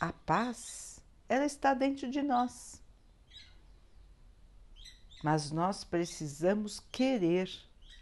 A 0.01 0.13
paz, 0.13 1.01
ela 1.29 1.47
está 1.47 1.75
dentro 1.75 2.11
de 2.11 2.23
nós. 2.23 2.83
Mas 5.23 5.53
nós 5.53 5.85
precisamos 5.85 6.81
querer 6.91 7.49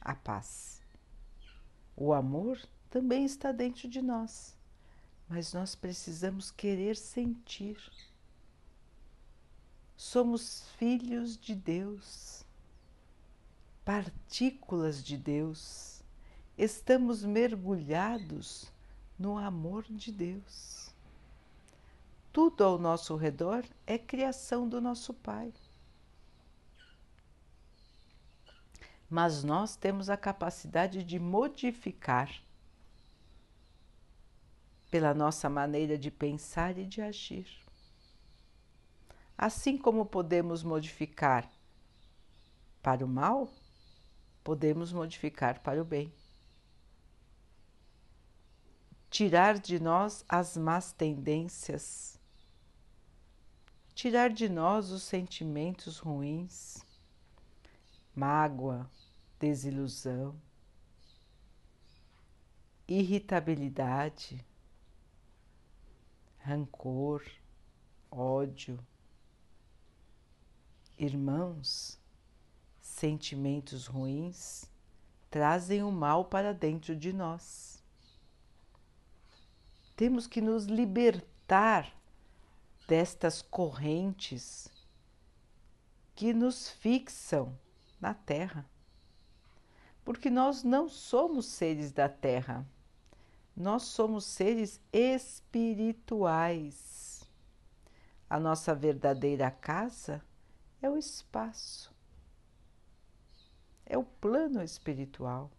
a 0.01 0.15
paz. 0.15 0.81
O 1.95 2.15
amor 2.15 2.59
também 2.89 3.27
está 3.27 3.53
dentro 3.53 3.87
de 3.87 4.01
nós, 4.01 4.57
mas 5.29 5.53
nós 5.53 5.75
precisamos 5.75 6.51
querer 6.51 6.97
sentir. 6.97 7.79
Somos 10.01 10.63
filhos 10.79 11.37
de 11.37 11.55
Deus. 11.55 12.43
partículas 13.85 15.05
de 15.05 15.15
Deus, 15.19 16.03
estamos 16.57 17.23
mergulhados 17.23 18.73
no 19.19 19.37
amor 19.37 19.85
de 19.85 20.11
Deus. 20.11 20.89
Tudo 22.33 22.65
ao 22.65 22.79
nosso 22.79 23.15
redor 23.15 23.63
é 23.87 23.99
criação 23.99 24.67
do 24.67 24.81
nosso 24.81 25.13
Pai. 25.13 25.53
Mas 29.09 29.45
nós 29.45 29.77
temos 29.77 30.09
a 30.09 30.17
capacidade 30.17 31.05
de 31.05 31.19
modificar 31.19 32.43
pela 34.91 35.13
nossa 35.13 35.51
maneira 35.51 35.99
de 35.99 36.11
pensar 36.11 36.79
e 36.79 36.87
de 36.87 37.03
agir. 37.03 37.60
Assim 39.43 39.79
como 39.79 40.05
podemos 40.05 40.63
modificar 40.63 41.51
para 42.83 43.03
o 43.03 43.09
mal, 43.09 43.51
podemos 44.45 44.93
modificar 44.93 45.61
para 45.61 45.81
o 45.81 45.85
bem. 45.85 46.13
Tirar 49.09 49.59
de 49.59 49.81
nós 49.81 50.27
as 50.29 50.59
más 50.59 50.93
tendências, 50.93 52.21
tirar 53.95 54.29
de 54.29 54.47
nós 54.47 54.91
os 54.91 55.05
sentimentos 55.05 55.97
ruins, 55.97 56.85
mágoa, 58.15 58.91
desilusão, 59.39 60.39
irritabilidade, 62.87 64.45
rancor, 66.41 67.25
ódio. 68.11 68.79
Irmãos, 71.03 71.99
sentimentos 72.79 73.87
ruins 73.87 74.71
trazem 75.31 75.83
o 75.83 75.91
mal 75.91 76.27
para 76.27 76.53
dentro 76.53 76.95
de 76.95 77.11
nós. 77.11 77.83
Temos 79.97 80.27
que 80.27 80.43
nos 80.43 80.67
libertar 80.67 81.91
destas 82.87 83.41
correntes 83.41 84.69
que 86.15 86.35
nos 86.35 86.69
fixam 86.69 87.59
na 87.99 88.13
Terra. 88.13 88.69
Porque 90.05 90.29
nós 90.29 90.63
não 90.63 90.87
somos 90.87 91.47
seres 91.47 91.93
da 91.93 92.11
Terra, 92.11 92.63
nós 93.57 93.85
somos 93.85 94.27
seres 94.27 94.79
espirituais. 94.93 95.97
A 98.29 98.39
nossa 98.39 98.75
verdadeira 98.75 99.51
casa 99.51 100.23
é 100.83 100.89
o 100.89 100.97
espaço 100.97 101.91
é 103.91 103.99
o 103.99 104.05
plano 104.05 104.63
espiritual. 104.63 105.51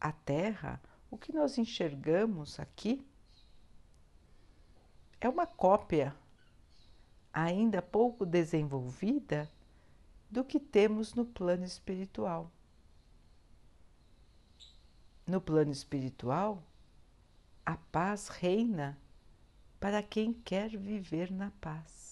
A 0.00 0.12
Terra, 0.12 0.80
o 1.10 1.18
que 1.18 1.32
nós 1.32 1.58
enxergamos 1.58 2.60
aqui, 2.60 3.04
é 5.20 5.28
uma 5.28 5.44
cópia 5.44 6.14
ainda 7.32 7.82
pouco 7.82 8.24
desenvolvida 8.24 9.50
do 10.30 10.44
que 10.44 10.60
temos 10.60 11.14
no 11.14 11.24
plano 11.24 11.64
espiritual. 11.64 12.48
No 15.26 15.40
plano 15.40 15.72
espiritual, 15.72 16.62
a 17.66 17.76
paz 17.76 18.28
reina 18.28 18.96
para 19.80 20.00
quem 20.00 20.32
quer 20.32 20.70
viver 20.76 21.32
na 21.32 21.50
paz. 21.60 22.07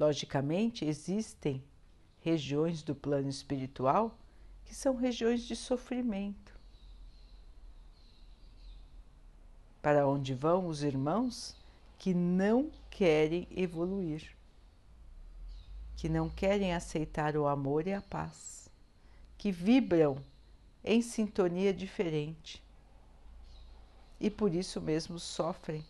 Logicamente, 0.00 0.86
existem 0.86 1.62
regiões 2.20 2.82
do 2.82 2.94
plano 2.94 3.28
espiritual 3.28 4.18
que 4.64 4.74
são 4.74 4.96
regiões 4.96 5.42
de 5.42 5.54
sofrimento. 5.54 6.58
Para 9.82 10.08
onde 10.08 10.32
vão 10.32 10.66
os 10.68 10.82
irmãos 10.82 11.54
que 11.98 12.14
não 12.14 12.70
querem 12.88 13.46
evoluir, 13.54 14.34
que 15.98 16.08
não 16.08 16.30
querem 16.30 16.74
aceitar 16.74 17.36
o 17.36 17.46
amor 17.46 17.86
e 17.86 17.92
a 17.92 18.00
paz, 18.00 18.70
que 19.36 19.52
vibram 19.52 20.16
em 20.82 21.02
sintonia 21.02 21.74
diferente 21.74 22.62
e 24.18 24.30
por 24.30 24.54
isso 24.54 24.80
mesmo 24.80 25.18
sofrem 25.18 25.84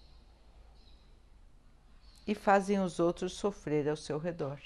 e 2.30 2.34
fazem 2.36 2.78
os 2.78 3.00
outros 3.00 3.32
sofrer 3.32 3.88
ao 3.88 3.96
seu 3.96 4.16
redor. 4.16 4.60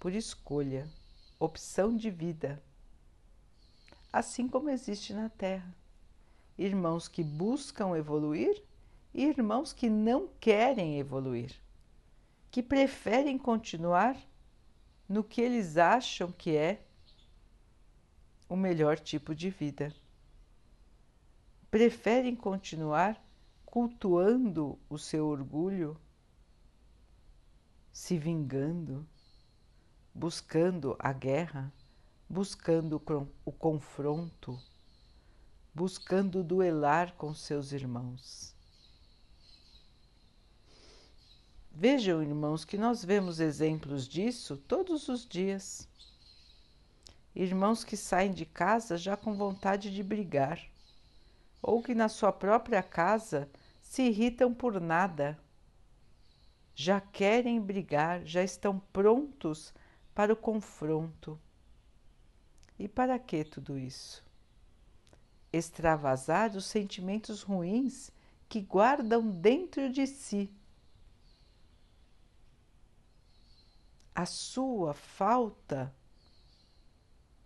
Por 0.00 0.12
escolha, 0.12 0.90
opção 1.38 1.96
de 1.96 2.10
vida. 2.10 2.60
Assim 4.12 4.48
como 4.48 4.68
existe 4.68 5.14
na 5.14 5.28
Terra. 5.28 5.72
Irmãos 6.58 7.06
que 7.06 7.22
buscam 7.22 7.96
evoluir 7.96 8.60
e 9.14 9.24
irmãos 9.24 9.72
que 9.72 9.88
não 9.88 10.26
querem 10.40 10.98
evoluir, 10.98 11.54
que 12.50 12.64
preferem 12.64 13.38
continuar 13.38 14.20
no 15.08 15.22
que 15.22 15.40
eles 15.40 15.76
acham 15.76 16.32
que 16.32 16.56
é 16.56 16.84
o 18.48 18.56
melhor 18.56 18.98
tipo 18.98 19.36
de 19.36 19.50
vida. 19.50 19.94
Preferem 21.70 22.34
continuar 22.34 23.24
cultuando 23.64 24.76
o 24.90 24.98
seu 24.98 25.28
orgulho 25.28 25.96
se 27.94 28.18
vingando, 28.18 29.06
buscando 30.12 30.96
a 30.98 31.12
guerra, 31.12 31.72
buscando 32.28 33.00
o 33.44 33.52
confronto, 33.52 34.60
buscando 35.72 36.42
duelar 36.42 37.14
com 37.14 37.32
seus 37.32 37.70
irmãos. 37.70 38.52
Vejam, 41.70 42.20
irmãos, 42.20 42.64
que 42.64 42.76
nós 42.76 43.04
vemos 43.04 43.38
exemplos 43.38 44.08
disso 44.08 44.56
todos 44.56 45.08
os 45.08 45.24
dias. 45.24 45.88
Irmãos 47.32 47.84
que 47.84 47.96
saem 47.96 48.32
de 48.32 48.44
casa 48.44 48.98
já 48.98 49.16
com 49.16 49.36
vontade 49.36 49.94
de 49.94 50.02
brigar, 50.02 50.60
ou 51.62 51.80
que 51.80 51.94
na 51.94 52.08
sua 52.08 52.32
própria 52.32 52.82
casa 52.82 53.48
se 53.80 54.02
irritam 54.02 54.52
por 54.52 54.80
nada 54.80 55.38
já 56.74 57.00
querem 57.00 57.60
brigar, 57.60 58.24
já 58.24 58.42
estão 58.42 58.78
prontos 58.92 59.72
para 60.14 60.32
o 60.32 60.36
confronto. 60.36 61.38
E 62.78 62.88
para 62.88 63.18
que 63.18 63.44
tudo 63.44 63.78
isso? 63.78 64.24
Extravasar 65.52 66.56
os 66.56 66.66
sentimentos 66.66 67.42
ruins 67.42 68.10
que 68.48 68.60
guardam 68.60 69.30
dentro 69.30 69.90
de 69.90 70.06
si. 70.06 70.50
A 74.14 74.26
sua 74.26 74.94
falta 74.94 75.94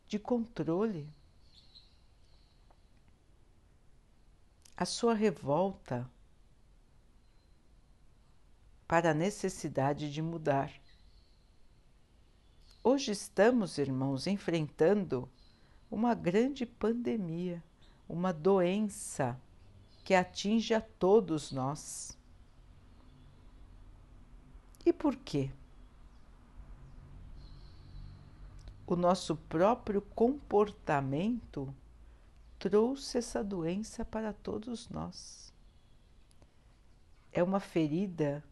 de 0.07 0.19
controle, 0.19 1.09
a 4.77 4.85
sua 4.87 5.13
revolta 5.13 6.11
para 8.89 9.11
a 9.11 9.15
necessidade 9.15 10.11
de 10.11 10.23
mudar. 10.23 10.73
Hoje 12.83 13.13
estamos, 13.13 13.77
irmãos, 13.77 14.27
enfrentando 14.27 15.29
uma 15.91 16.15
grande 16.15 16.65
pandemia, 16.65 17.63
uma 18.09 18.33
doença 18.33 19.39
que 20.03 20.15
atinge 20.15 20.73
a 20.73 20.81
todos 20.81 21.53
nós. 21.53 22.19
E 24.87 24.91
por 24.91 25.15
quê? 25.17 25.51
O 28.87 28.97
nosso 28.97 29.37
próprio 29.37 30.01
comportamento 30.01 31.75
trouxe 32.59 33.19
essa 33.19 33.45
doença 33.45 34.03
para 34.03 34.33
todos 34.33 34.89
nós. 34.89 35.53
É 37.31 37.43
uma 37.43 37.61
ferida 37.61 38.43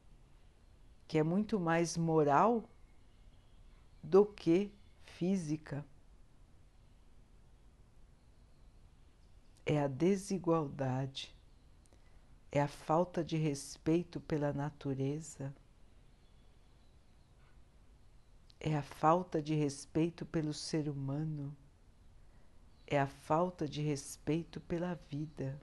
que 1.07 1.19
é 1.19 1.23
muito 1.23 1.59
mais 1.61 1.97
moral 1.97 2.65
do 4.03 4.25
que 4.25 4.73
física. 5.05 5.85
É 9.65 9.81
a 9.81 9.89
desigualdade, 9.89 11.35
é 12.53 12.61
a 12.61 12.69
falta 12.69 13.25
de 13.25 13.37
respeito 13.37 14.21
pela 14.21 14.53
natureza, 14.53 15.53
é 18.61 18.77
a 18.77 18.83
falta 18.83 19.43
de 19.43 19.55
respeito 19.55 20.25
pelo 20.25 20.53
ser 20.53 20.89
humano, 20.89 21.57
é 22.87 22.99
a 22.99 23.07
falta 23.07 23.69
de 23.69 23.83
respeito 23.83 24.61
pela 24.61 24.95
vida. 25.11 25.61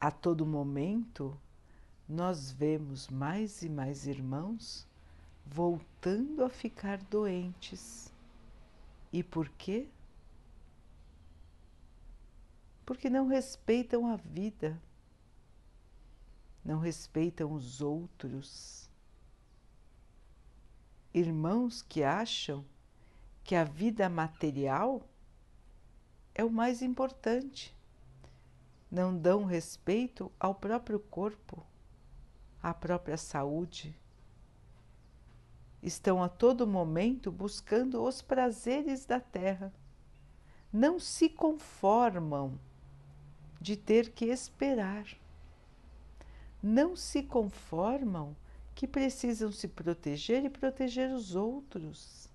A 0.00 0.10
todo 0.10 0.46
momento, 0.46 1.38
nós 2.08 2.50
vemos 2.50 3.08
mais 3.08 3.62
e 3.62 3.68
mais 3.68 4.06
irmãos 4.06 4.86
voltando 5.46 6.44
a 6.44 6.48
ficar 6.48 6.98
doentes. 6.98 8.12
E 9.12 9.22
por 9.22 9.48
quê? 9.48 9.88
Porque 12.84 13.08
não 13.08 13.26
respeitam 13.26 14.06
a 14.06 14.16
vida, 14.16 14.80
não 16.64 16.78
respeitam 16.78 17.52
os 17.52 17.80
outros. 17.80 18.90
Irmãos 21.12 21.80
que 21.80 22.02
acham 22.02 22.64
que 23.42 23.54
a 23.54 23.64
vida 23.64 24.08
material 24.08 25.06
é 26.34 26.44
o 26.44 26.50
mais 26.50 26.82
importante, 26.82 27.74
não 28.90 29.16
dão 29.16 29.44
respeito 29.44 30.30
ao 30.40 30.54
próprio 30.54 30.98
corpo, 30.98 31.64
à 32.64 32.72
própria 32.72 33.18
saúde 33.18 33.94
estão 35.82 36.22
a 36.22 36.30
todo 36.30 36.66
momento 36.66 37.30
buscando 37.30 38.02
os 38.02 38.22
prazeres 38.22 39.04
da 39.04 39.20
terra. 39.20 39.70
Não 40.72 40.98
se 40.98 41.28
conformam 41.28 42.58
de 43.60 43.76
ter 43.76 44.12
que 44.12 44.24
esperar. 44.24 45.04
Não 46.62 46.96
se 46.96 47.22
conformam 47.22 48.34
que 48.74 48.88
precisam 48.88 49.52
se 49.52 49.68
proteger 49.68 50.42
e 50.46 50.48
proteger 50.48 51.10
os 51.10 51.34
outros. 51.34 52.30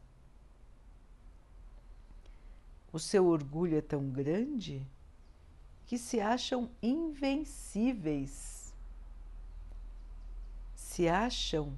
O 2.94 3.00
seu 3.00 3.26
orgulho 3.26 3.80
é 3.80 3.82
tão 3.82 4.08
grande 4.08 4.86
que 5.88 5.98
se 5.98 6.22
acham 6.22 6.70
invencíveis. 6.84 8.59
Se 10.90 11.08
acham 11.08 11.78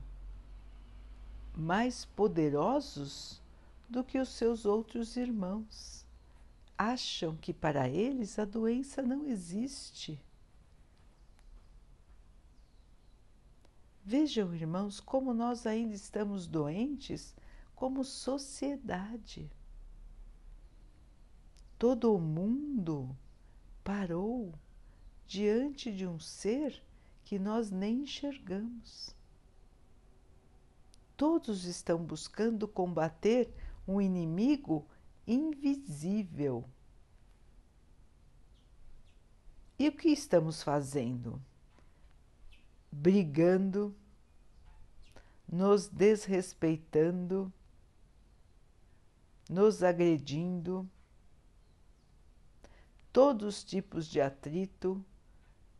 mais 1.53 2.05
poderosos 2.05 3.41
do 3.89 4.05
que 4.05 4.17
os 4.17 4.29
seus 4.29 4.65
outros 4.65 5.17
irmãos. 5.17 6.05
Acham 6.77 7.35
que 7.35 7.53
para 7.53 7.89
eles 7.89 8.39
a 8.39 8.45
doença 8.45 9.01
não 9.01 9.27
existe. 9.27 10.17
Vejam, 14.01 14.55
irmãos, 14.55 15.01
como 15.01 15.33
nós 15.33 15.67
ainda 15.67 15.93
estamos 15.93 16.47
doentes 16.47 17.35
como 17.75 18.05
sociedade. 18.05 19.51
Todo 21.77 22.15
o 22.15 22.17
mundo 22.17 23.13
parou 23.83 24.53
diante 25.27 25.91
de 25.93 26.07
um 26.07 26.17
ser 26.17 26.81
que 27.31 27.39
nós 27.39 27.71
nem 27.71 28.01
enxergamos. 28.01 29.15
Todos 31.15 31.63
estão 31.63 31.97
buscando 32.03 32.67
combater 32.67 33.49
um 33.87 34.01
inimigo 34.01 34.85
invisível. 35.25 36.65
E 39.79 39.87
o 39.87 39.93
que 39.93 40.09
estamos 40.09 40.61
fazendo? 40.61 41.41
Brigando, 42.91 43.95
nos 45.49 45.87
desrespeitando, 45.87 47.49
nos 49.49 49.81
agredindo, 49.83 50.85
todos 53.13 53.55
os 53.55 53.63
tipos 53.63 54.05
de 54.05 54.19
atrito, 54.19 55.01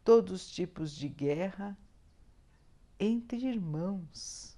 todos 0.04 0.32
os 0.32 0.52
tipos 0.52 0.92
de 0.92 1.08
guerra 1.08 1.78
entre 3.00 3.46
irmãos. 3.48 4.52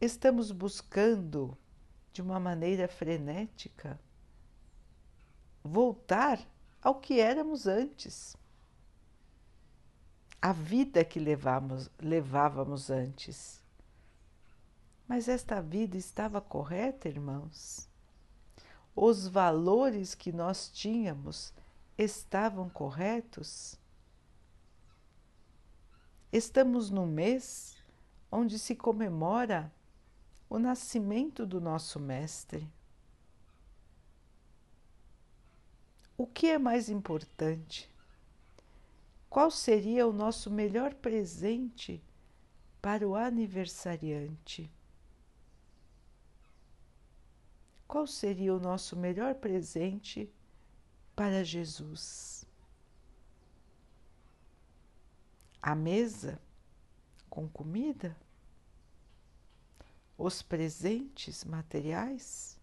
estamos 0.00 0.50
buscando 0.50 1.56
de 2.12 2.22
uma 2.22 2.38
maneira 2.38 2.88
frenética 2.88 3.98
voltar 5.62 6.40
ao 6.80 6.96
que 7.00 7.20
éramos 7.20 7.66
antes. 7.66 8.36
A 10.40 10.52
vida 10.52 11.04
que 11.04 11.18
levávamos 11.18 12.90
antes. 12.90 13.60
Mas 15.08 15.28
esta 15.28 15.60
vida 15.60 15.96
estava 15.96 16.40
correta, 16.40 17.08
irmãos? 17.08 17.88
Os 18.94 19.26
valores 19.26 20.14
que 20.14 20.30
nós 20.30 20.68
tínhamos 20.68 21.52
estavam 21.98 22.68
corretos? 22.68 23.78
Estamos 26.32 26.90
no 26.90 27.06
mês 27.06 27.76
onde 28.30 28.58
se 28.58 28.74
comemora 28.74 29.72
o 30.48 30.58
nascimento 30.58 31.46
do 31.46 31.60
nosso 31.60 31.98
Mestre. 31.98 32.68
O 36.18 36.26
que 36.26 36.48
é 36.48 36.58
mais 36.58 36.88
importante? 36.88 37.90
Qual 39.28 39.50
seria 39.50 40.06
o 40.06 40.12
nosso 40.12 40.50
melhor 40.50 40.94
presente 40.94 42.02
para 42.80 43.06
o 43.06 43.14
aniversariante? 43.14 44.70
Qual 47.86 48.06
seria 48.06 48.54
o 48.54 48.60
nosso 48.60 48.96
melhor 48.96 49.34
presente 49.34 50.32
para 51.16 51.42
Jesus? 51.42 52.46
A 55.60 55.74
mesa 55.74 56.40
com 57.28 57.48
comida? 57.48 58.16
os 60.18 60.42
presentes 60.42 61.44
materiais? 61.44 62.58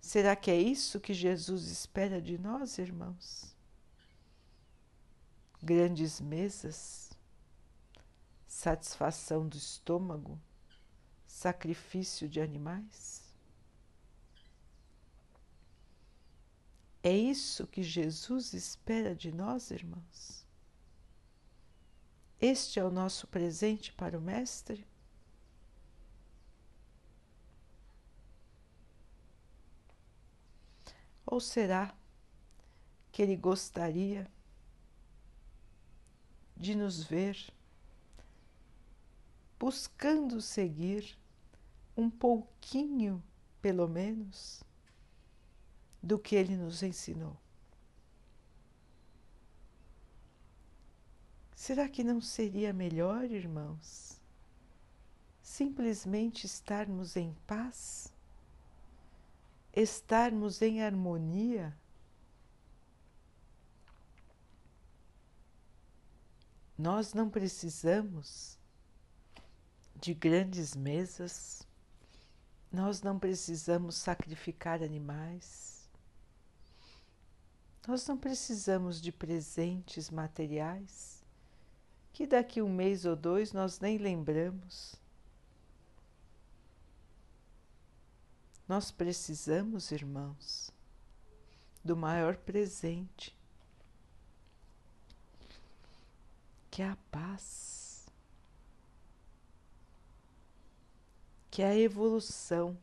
Será 0.00 0.34
que 0.36 0.50
é 0.50 0.60
isso 0.60 1.00
que 1.00 1.12
Jesus 1.12 1.68
espera 1.68 2.20
de 2.20 2.38
nós, 2.38 2.78
irmãos? 2.78 3.54
Grandes 5.62 6.20
mesas, 6.20 7.10
satisfação 8.46 9.46
do 9.46 9.56
estômago, 9.56 10.38
sacrifício 11.26 12.28
de 12.28 12.40
animais? 12.40 13.27
É 17.02 17.16
isso 17.16 17.66
que 17.66 17.82
Jesus 17.82 18.52
espera 18.52 19.14
de 19.14 19.32
nós, 19.32 19.70
irmãos? 19.70 20.46
Este 22.40 22.78
é 22.78 22.84
o 22.84 22.90
nosso 22.90 23.26
presente 23.26 23.92
para 23.92 24.18
o 24.18 24.20
Mestre? 24.20 24.86
Ou 31.26 31.40
será 31.40 31.94
que 33.12 33.22
ele 33.22 33.36
gostaria 33.36 34.30
de 36.56 36.74
nos 36.74 37.02
ver 37.02 37.52
buscando 39.58 40.40
seguir 40.40 41.18
um 41.96 42.08
pouquinho, 42.08 43.22
pelo 43.60 43.88
menos, 43.88 44.62
do 46.02 46.18
que 46.18 46.36
ele 46.36 46.56
nos 46.56 46.82
ensinou? 46.82 47.36
Será 51.54 51.88
que 51.88 52.04
não 52.04 52.20
seria 52.20 52.72
melhor, 52.72 53.24
irmãos, 53.24 54.20
simplesmente 55.42 56.46
estarmos 56.46 57.16
em 57.16 57.34
paz? 57.46 58.12
estarmos 59.80 60.60
em 60.60 60.82
harmonia, 60.82 61.76
nós 66.76 67.14
não 67.14 67.30
precisamos 67.30 68.58
de 69.94 70.14
grandes 70.14 70.74
mesas, 70.74 71.66
nós 72.72 73.02
não 73.02 73.18
precisamos 73.18 73.96
sacrificar 73.96 74.82
animais, 74.82 75.77
nós 77.88 78.06
não 78.06 78.18
precisamos 78.18 79.00
de 79.00 79.10
presentes 79.10 80.10
materiais 80.10 81.24
que 82.12 82.26
daqui 82.26 82.60
um 82.60 82.68
mês 82.68 83.06
ou 83.06 83.16
dois 83.16 83.50
nós 83.54 83.80
nem 83.80 83.96
lembramos. 83.96 84.94
Nós 88.68 88.90
precisamos, 88.90 89.90
irmãos, 89.90 90.70
do 91.82 91.96
maior 91.96 92.36
presente, 92.36 93.34
que 96.70 96.82
é 96.82 96.90
a 96.90 96.98
paz, 97.10 98.06
que 101.50 101.62
é 101.62 101.68
a 101.68 101.78
evolução. 101.78 102.76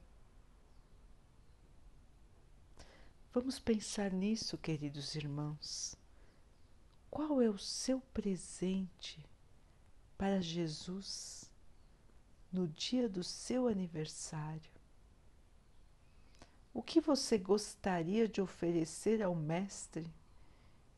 Vamos 3.35 3.59
pensar 3.59 4.13
nisso, 4.13 4.57
queridos 4.57 5.13
irmãos. 5.13 5.93
Qual 7.11 7.41
é 7.41 7.49
o 7.49 7.57
seu 7.57 7.99
presente 8.13 9.29
para 10.17 10.39
Jesus 10.39 11.51
no 12.49 12.65
dia 12.65 13.09
do 13.09 13.25
seu 13.25 13.67
aniversário? 13.67 14.71
O 16.73 16.81
que 16.81 17.01
você 17.01 17.37
gostaria 17.37 18.25
de 18.25 18.39
oferecer 18.39 19.21
ao 19.21 19.35
Mestre 19.35 20.09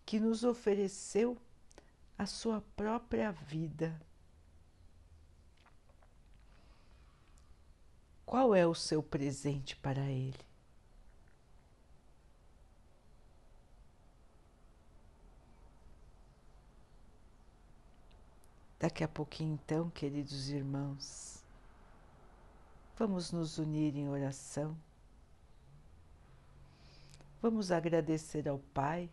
que 0.05 0.19
nos 0.19 0.43
ofereceu 0.43 1.35
a 2.15 2.27
sua 2.27 2.61
própria 2.75 3.31
vida? 3.31 3.99
Qual 8.23 8.53
é 8.53 8.67
o 8.67 8.75
seu 8.75 9.01
presente 9.01 9.75
para 9.75 10.05
Ele? 10.05 10.46
Daqui 18.79 19.03
a 19.03 19.07
pouquinho, 19.07 19.55
então, 19.55 19.89
queridos 19.89 20.49
irmãos, 20.49 21.43
vamos 22.95 23.31
nos 23.31 23.57
unir 23.57 23.95
em 23.95 24.07
oração. 24.07 24.77
Vamos 27.41 27.71
agradecer 27.71 28.47
ao 28.47 28.59
Pai 28.59 29.09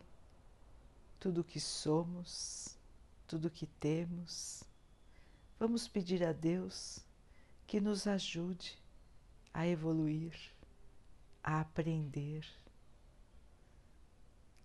tudo 1.19 1.41
o 1.41 1.43
que 1.43 1.59
somos, 1.59 2.77
tudo 3.25 3.47
o 3.47 3.51
que 3.51 3.65
temos. 3.65 4.63
Vamos 5.59 5.87
pedir 5.87 6.23
a 6.23 6.31
Deus 6.31 7.03
que 7.65 7.81
nos 7.81 8.05
ajude 8.05 8.77
a 9.51 9.65
evoluir, 9.65 10.37
a 11.43 11.61
aprender, 11.61 12.45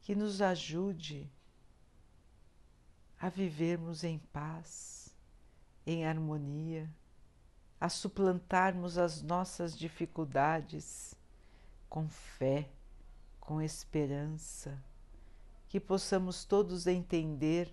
que 0.02 0.14
nos 0.14 0.42
ajude 0.42 1.30
a 3.20 3.28
vivermos 3.28 4.02
em 4.02 4.18
paz, 4.32 5.14
em 5.86 6.06
harmonia, 6.06 6.88
a 7.78 7.90
suplantarmos 7.90 8.96
as 8.96 9.20
nossas 9.20 9.78
dificuldades 9.78 11.14
com 11.86 12.08
fé, 12.08 12.70
com 13.38 13.60
esperança, 13.60 14.82
que 15.68 15.78
possamos 15.78 16.46
todos 16.46 16.86
entender 16.86 17.70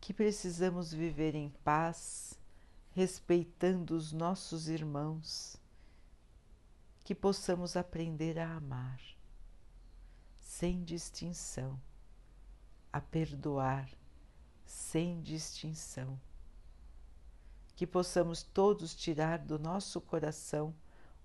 que 0.00 0.14
precisamos 0.14 0.92
viver 0.92 1.34
em 1.34 1.50
paz, 1.64 2.38
respeitando 2.92 3.96
os 3.96 4.12
nossos 4.12 4.68
irmãos, 4.68 5.56
que 7.02 7.16
possamos 7.16 7.76
aprender 7.76 8.38
a 8.38 8.54
amar, 8.54 9.00
sem 10.40 10.84
distinção 10.84 11.80
a 12.92 13.00
perdoar 13.00 13.88
sem 14.66 15.20
distinção. 15.22 16.20
Que 17.74 17.86
possamos 17.86 18.42
todos 18.42 18.94
tirar 18.94 19.38
do 19.38 19.58
nosso 19.58 20.00
coração 20.00 20.74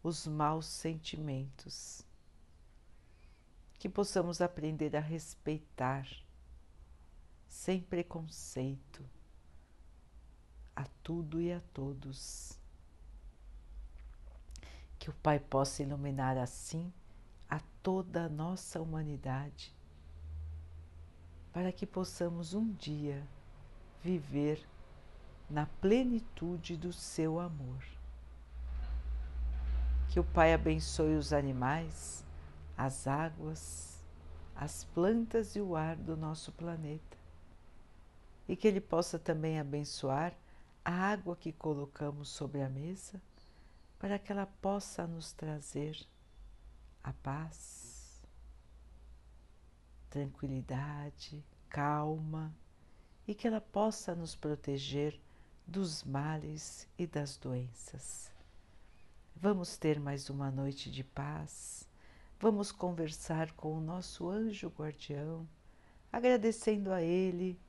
os 0.02 0.26
maus 0.26 0.66
sentimentos. 0.66 2.02
Que 3.74 3.90
possamos 3.90 4.42
aprender 4.42 4.96
a 4.96 5.00
respeitar, 5.00 6.08
sem 7.48 7.82
preconceito, 7.82 9.04
a 10.76 10.86
tudo 11.04 11.42
e 11.42 11.52
a 11.52 11.62
todos. 11.74 12.58
Que 14.98 15.10
o 15.10 15.14
Pai 15.14 15.40
possa 15.40 15.84
iluminar 15.84 16.38
assim 16.38 16.92
a 17.48 17.60
toda 17.84 18.26
a 18.26 18.30
nossa 18.30 18.82
humanidade 18.82 19.77
para 21.58 21.72
que 21.72 21.88
possamos 21.88 22.54
um 22.54 22.72
dia 22.74 23.28
viver 24.04 24.64
na 25.50 25.66
plenitude 25.82 26.78
do 26.78 26.94
seu 26.94 27.40
amor. 27.40 27.84
Que 30.08 30.20
o 30.20 30.24
Pai 30.24 30.54
abençoe 30.54 31.16
os 31.16 31.34
animais, 31.34 32.24
as 32.78 33.08
águas, 33.08 34.06
as 34.56 34.84
plantas 34.84 35.56
e 35.56 35.60
o 35.60 35.76
ar 35.76 35.96
do 35.96 36.16
nosso 36.16 36.52
planeta. 36.52 37.18
E 38.48 38.56
que 38.56 38.68
Ele 38.68 38.80
possa 38.80 39.18
também 39.18 39.60
abençoar 39.60 40.36
a 40.86 40.92
água 40.92 41.36
que 41.36 41.52
colocamos 41.52 42.30
sobre 42.30 42.62
a 42.62 42.70
mesa, 42.70 43.20
para 43.98 44.20
que 44.20 44.32
ela 44.32 44.46
possa 44.62 45.08
nos 45.08 45.34
trazer 45.34 45.98
a 47.04 47.12
paz, 47.14 47.87
tranquilidade, 50.10 51.44
calma 51.70 52.56
e 53.28 53.36
que 53.36 53.48
ela 53.48 53.62
possa 53.62 54.16
nos 54.16 54.36
proteger 54.36 55.20
dos 55.66 56.04
males 56.04 56.88
e 56.98 57.06
das 57.06 57.38
doenças. 57.38 58.32
Vamos 59.36 59.78
ter 59.78 60.00
mais 60.00 60.30
uma 60.30 60.50
noite 60.50 60.90
de 60.90 61.04
paz, 61.04 61.88
vamos 62.40 62.72
conversar 62.72 63.52
com 63.52 63.78
o 63.78 63.82
nosso 63.82 64.30
anjo 64.30 64.70
guardião, 64.70 65.48
agradecendo 66.12 66.92
a 66.92 67.02
ele 67.02 67.60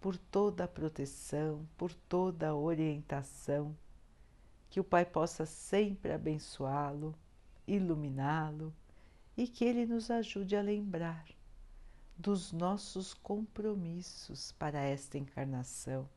por 0.00 0.16
toda 0.16 0.64
a 0.64 0.68
proteção, 0.68 1.66
por 1.76 1.92
toda 1.92 2.50
a 2.50 2.54
orientação, 2.54 3.76
que 4.70 4.78
o 4.78 4.84
Pai 4.84 5.04
possa 5.04 5.46
sempre 5.46 6.12
abençoá-lo, 6.12 7.14
iluminá-lo 7.66 8.72
e 9.36 9.48
que 9.48 9.64
ele 9.64 9.86
nos 9.86 10.10
ajude 10.10 10.54
a 10.54 10.62
lembrar 10.62 11.24
dos 12.18 12.50
nossos 12.50 13.14
compromissos 13.14 14.50
para 14.52 14.80
esta 14.80 15.16
encarnação 15.16 16.08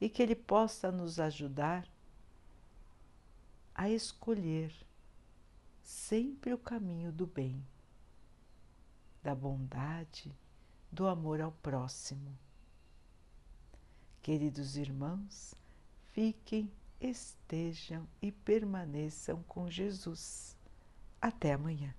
e 0.00 0.08
que 0.08 0.20
Ele 0.20 0.34
possa 0.34 0.90
nos 0.90 1.20
ajudar 1.20 1.88
a 3.72 3.88
escolher 3.88 4.74
sempre 5.80 6.52
o 6.52 6.58
caminho 6.58 7.12
do 7.12 7.24
bem, 7.24 7.64
da 9.22 9.32
bondade, 9.32 10.34
do 10.90 11.06
amor 11.06 11.40
ao 11.40 11.52
próximo. 11.52 12.36
Queridos 14.20 14.76
irmãos, 14.76 15.54
fiquem, 16.10 16.70
estejam 17.00 18.08
e 18.20 18.32
permaneçam 18.32 19.42
com 19.44 19.70
Jesus. 19.70 20.56
Até 21.20 21.52
amanhã. 21.52 21.94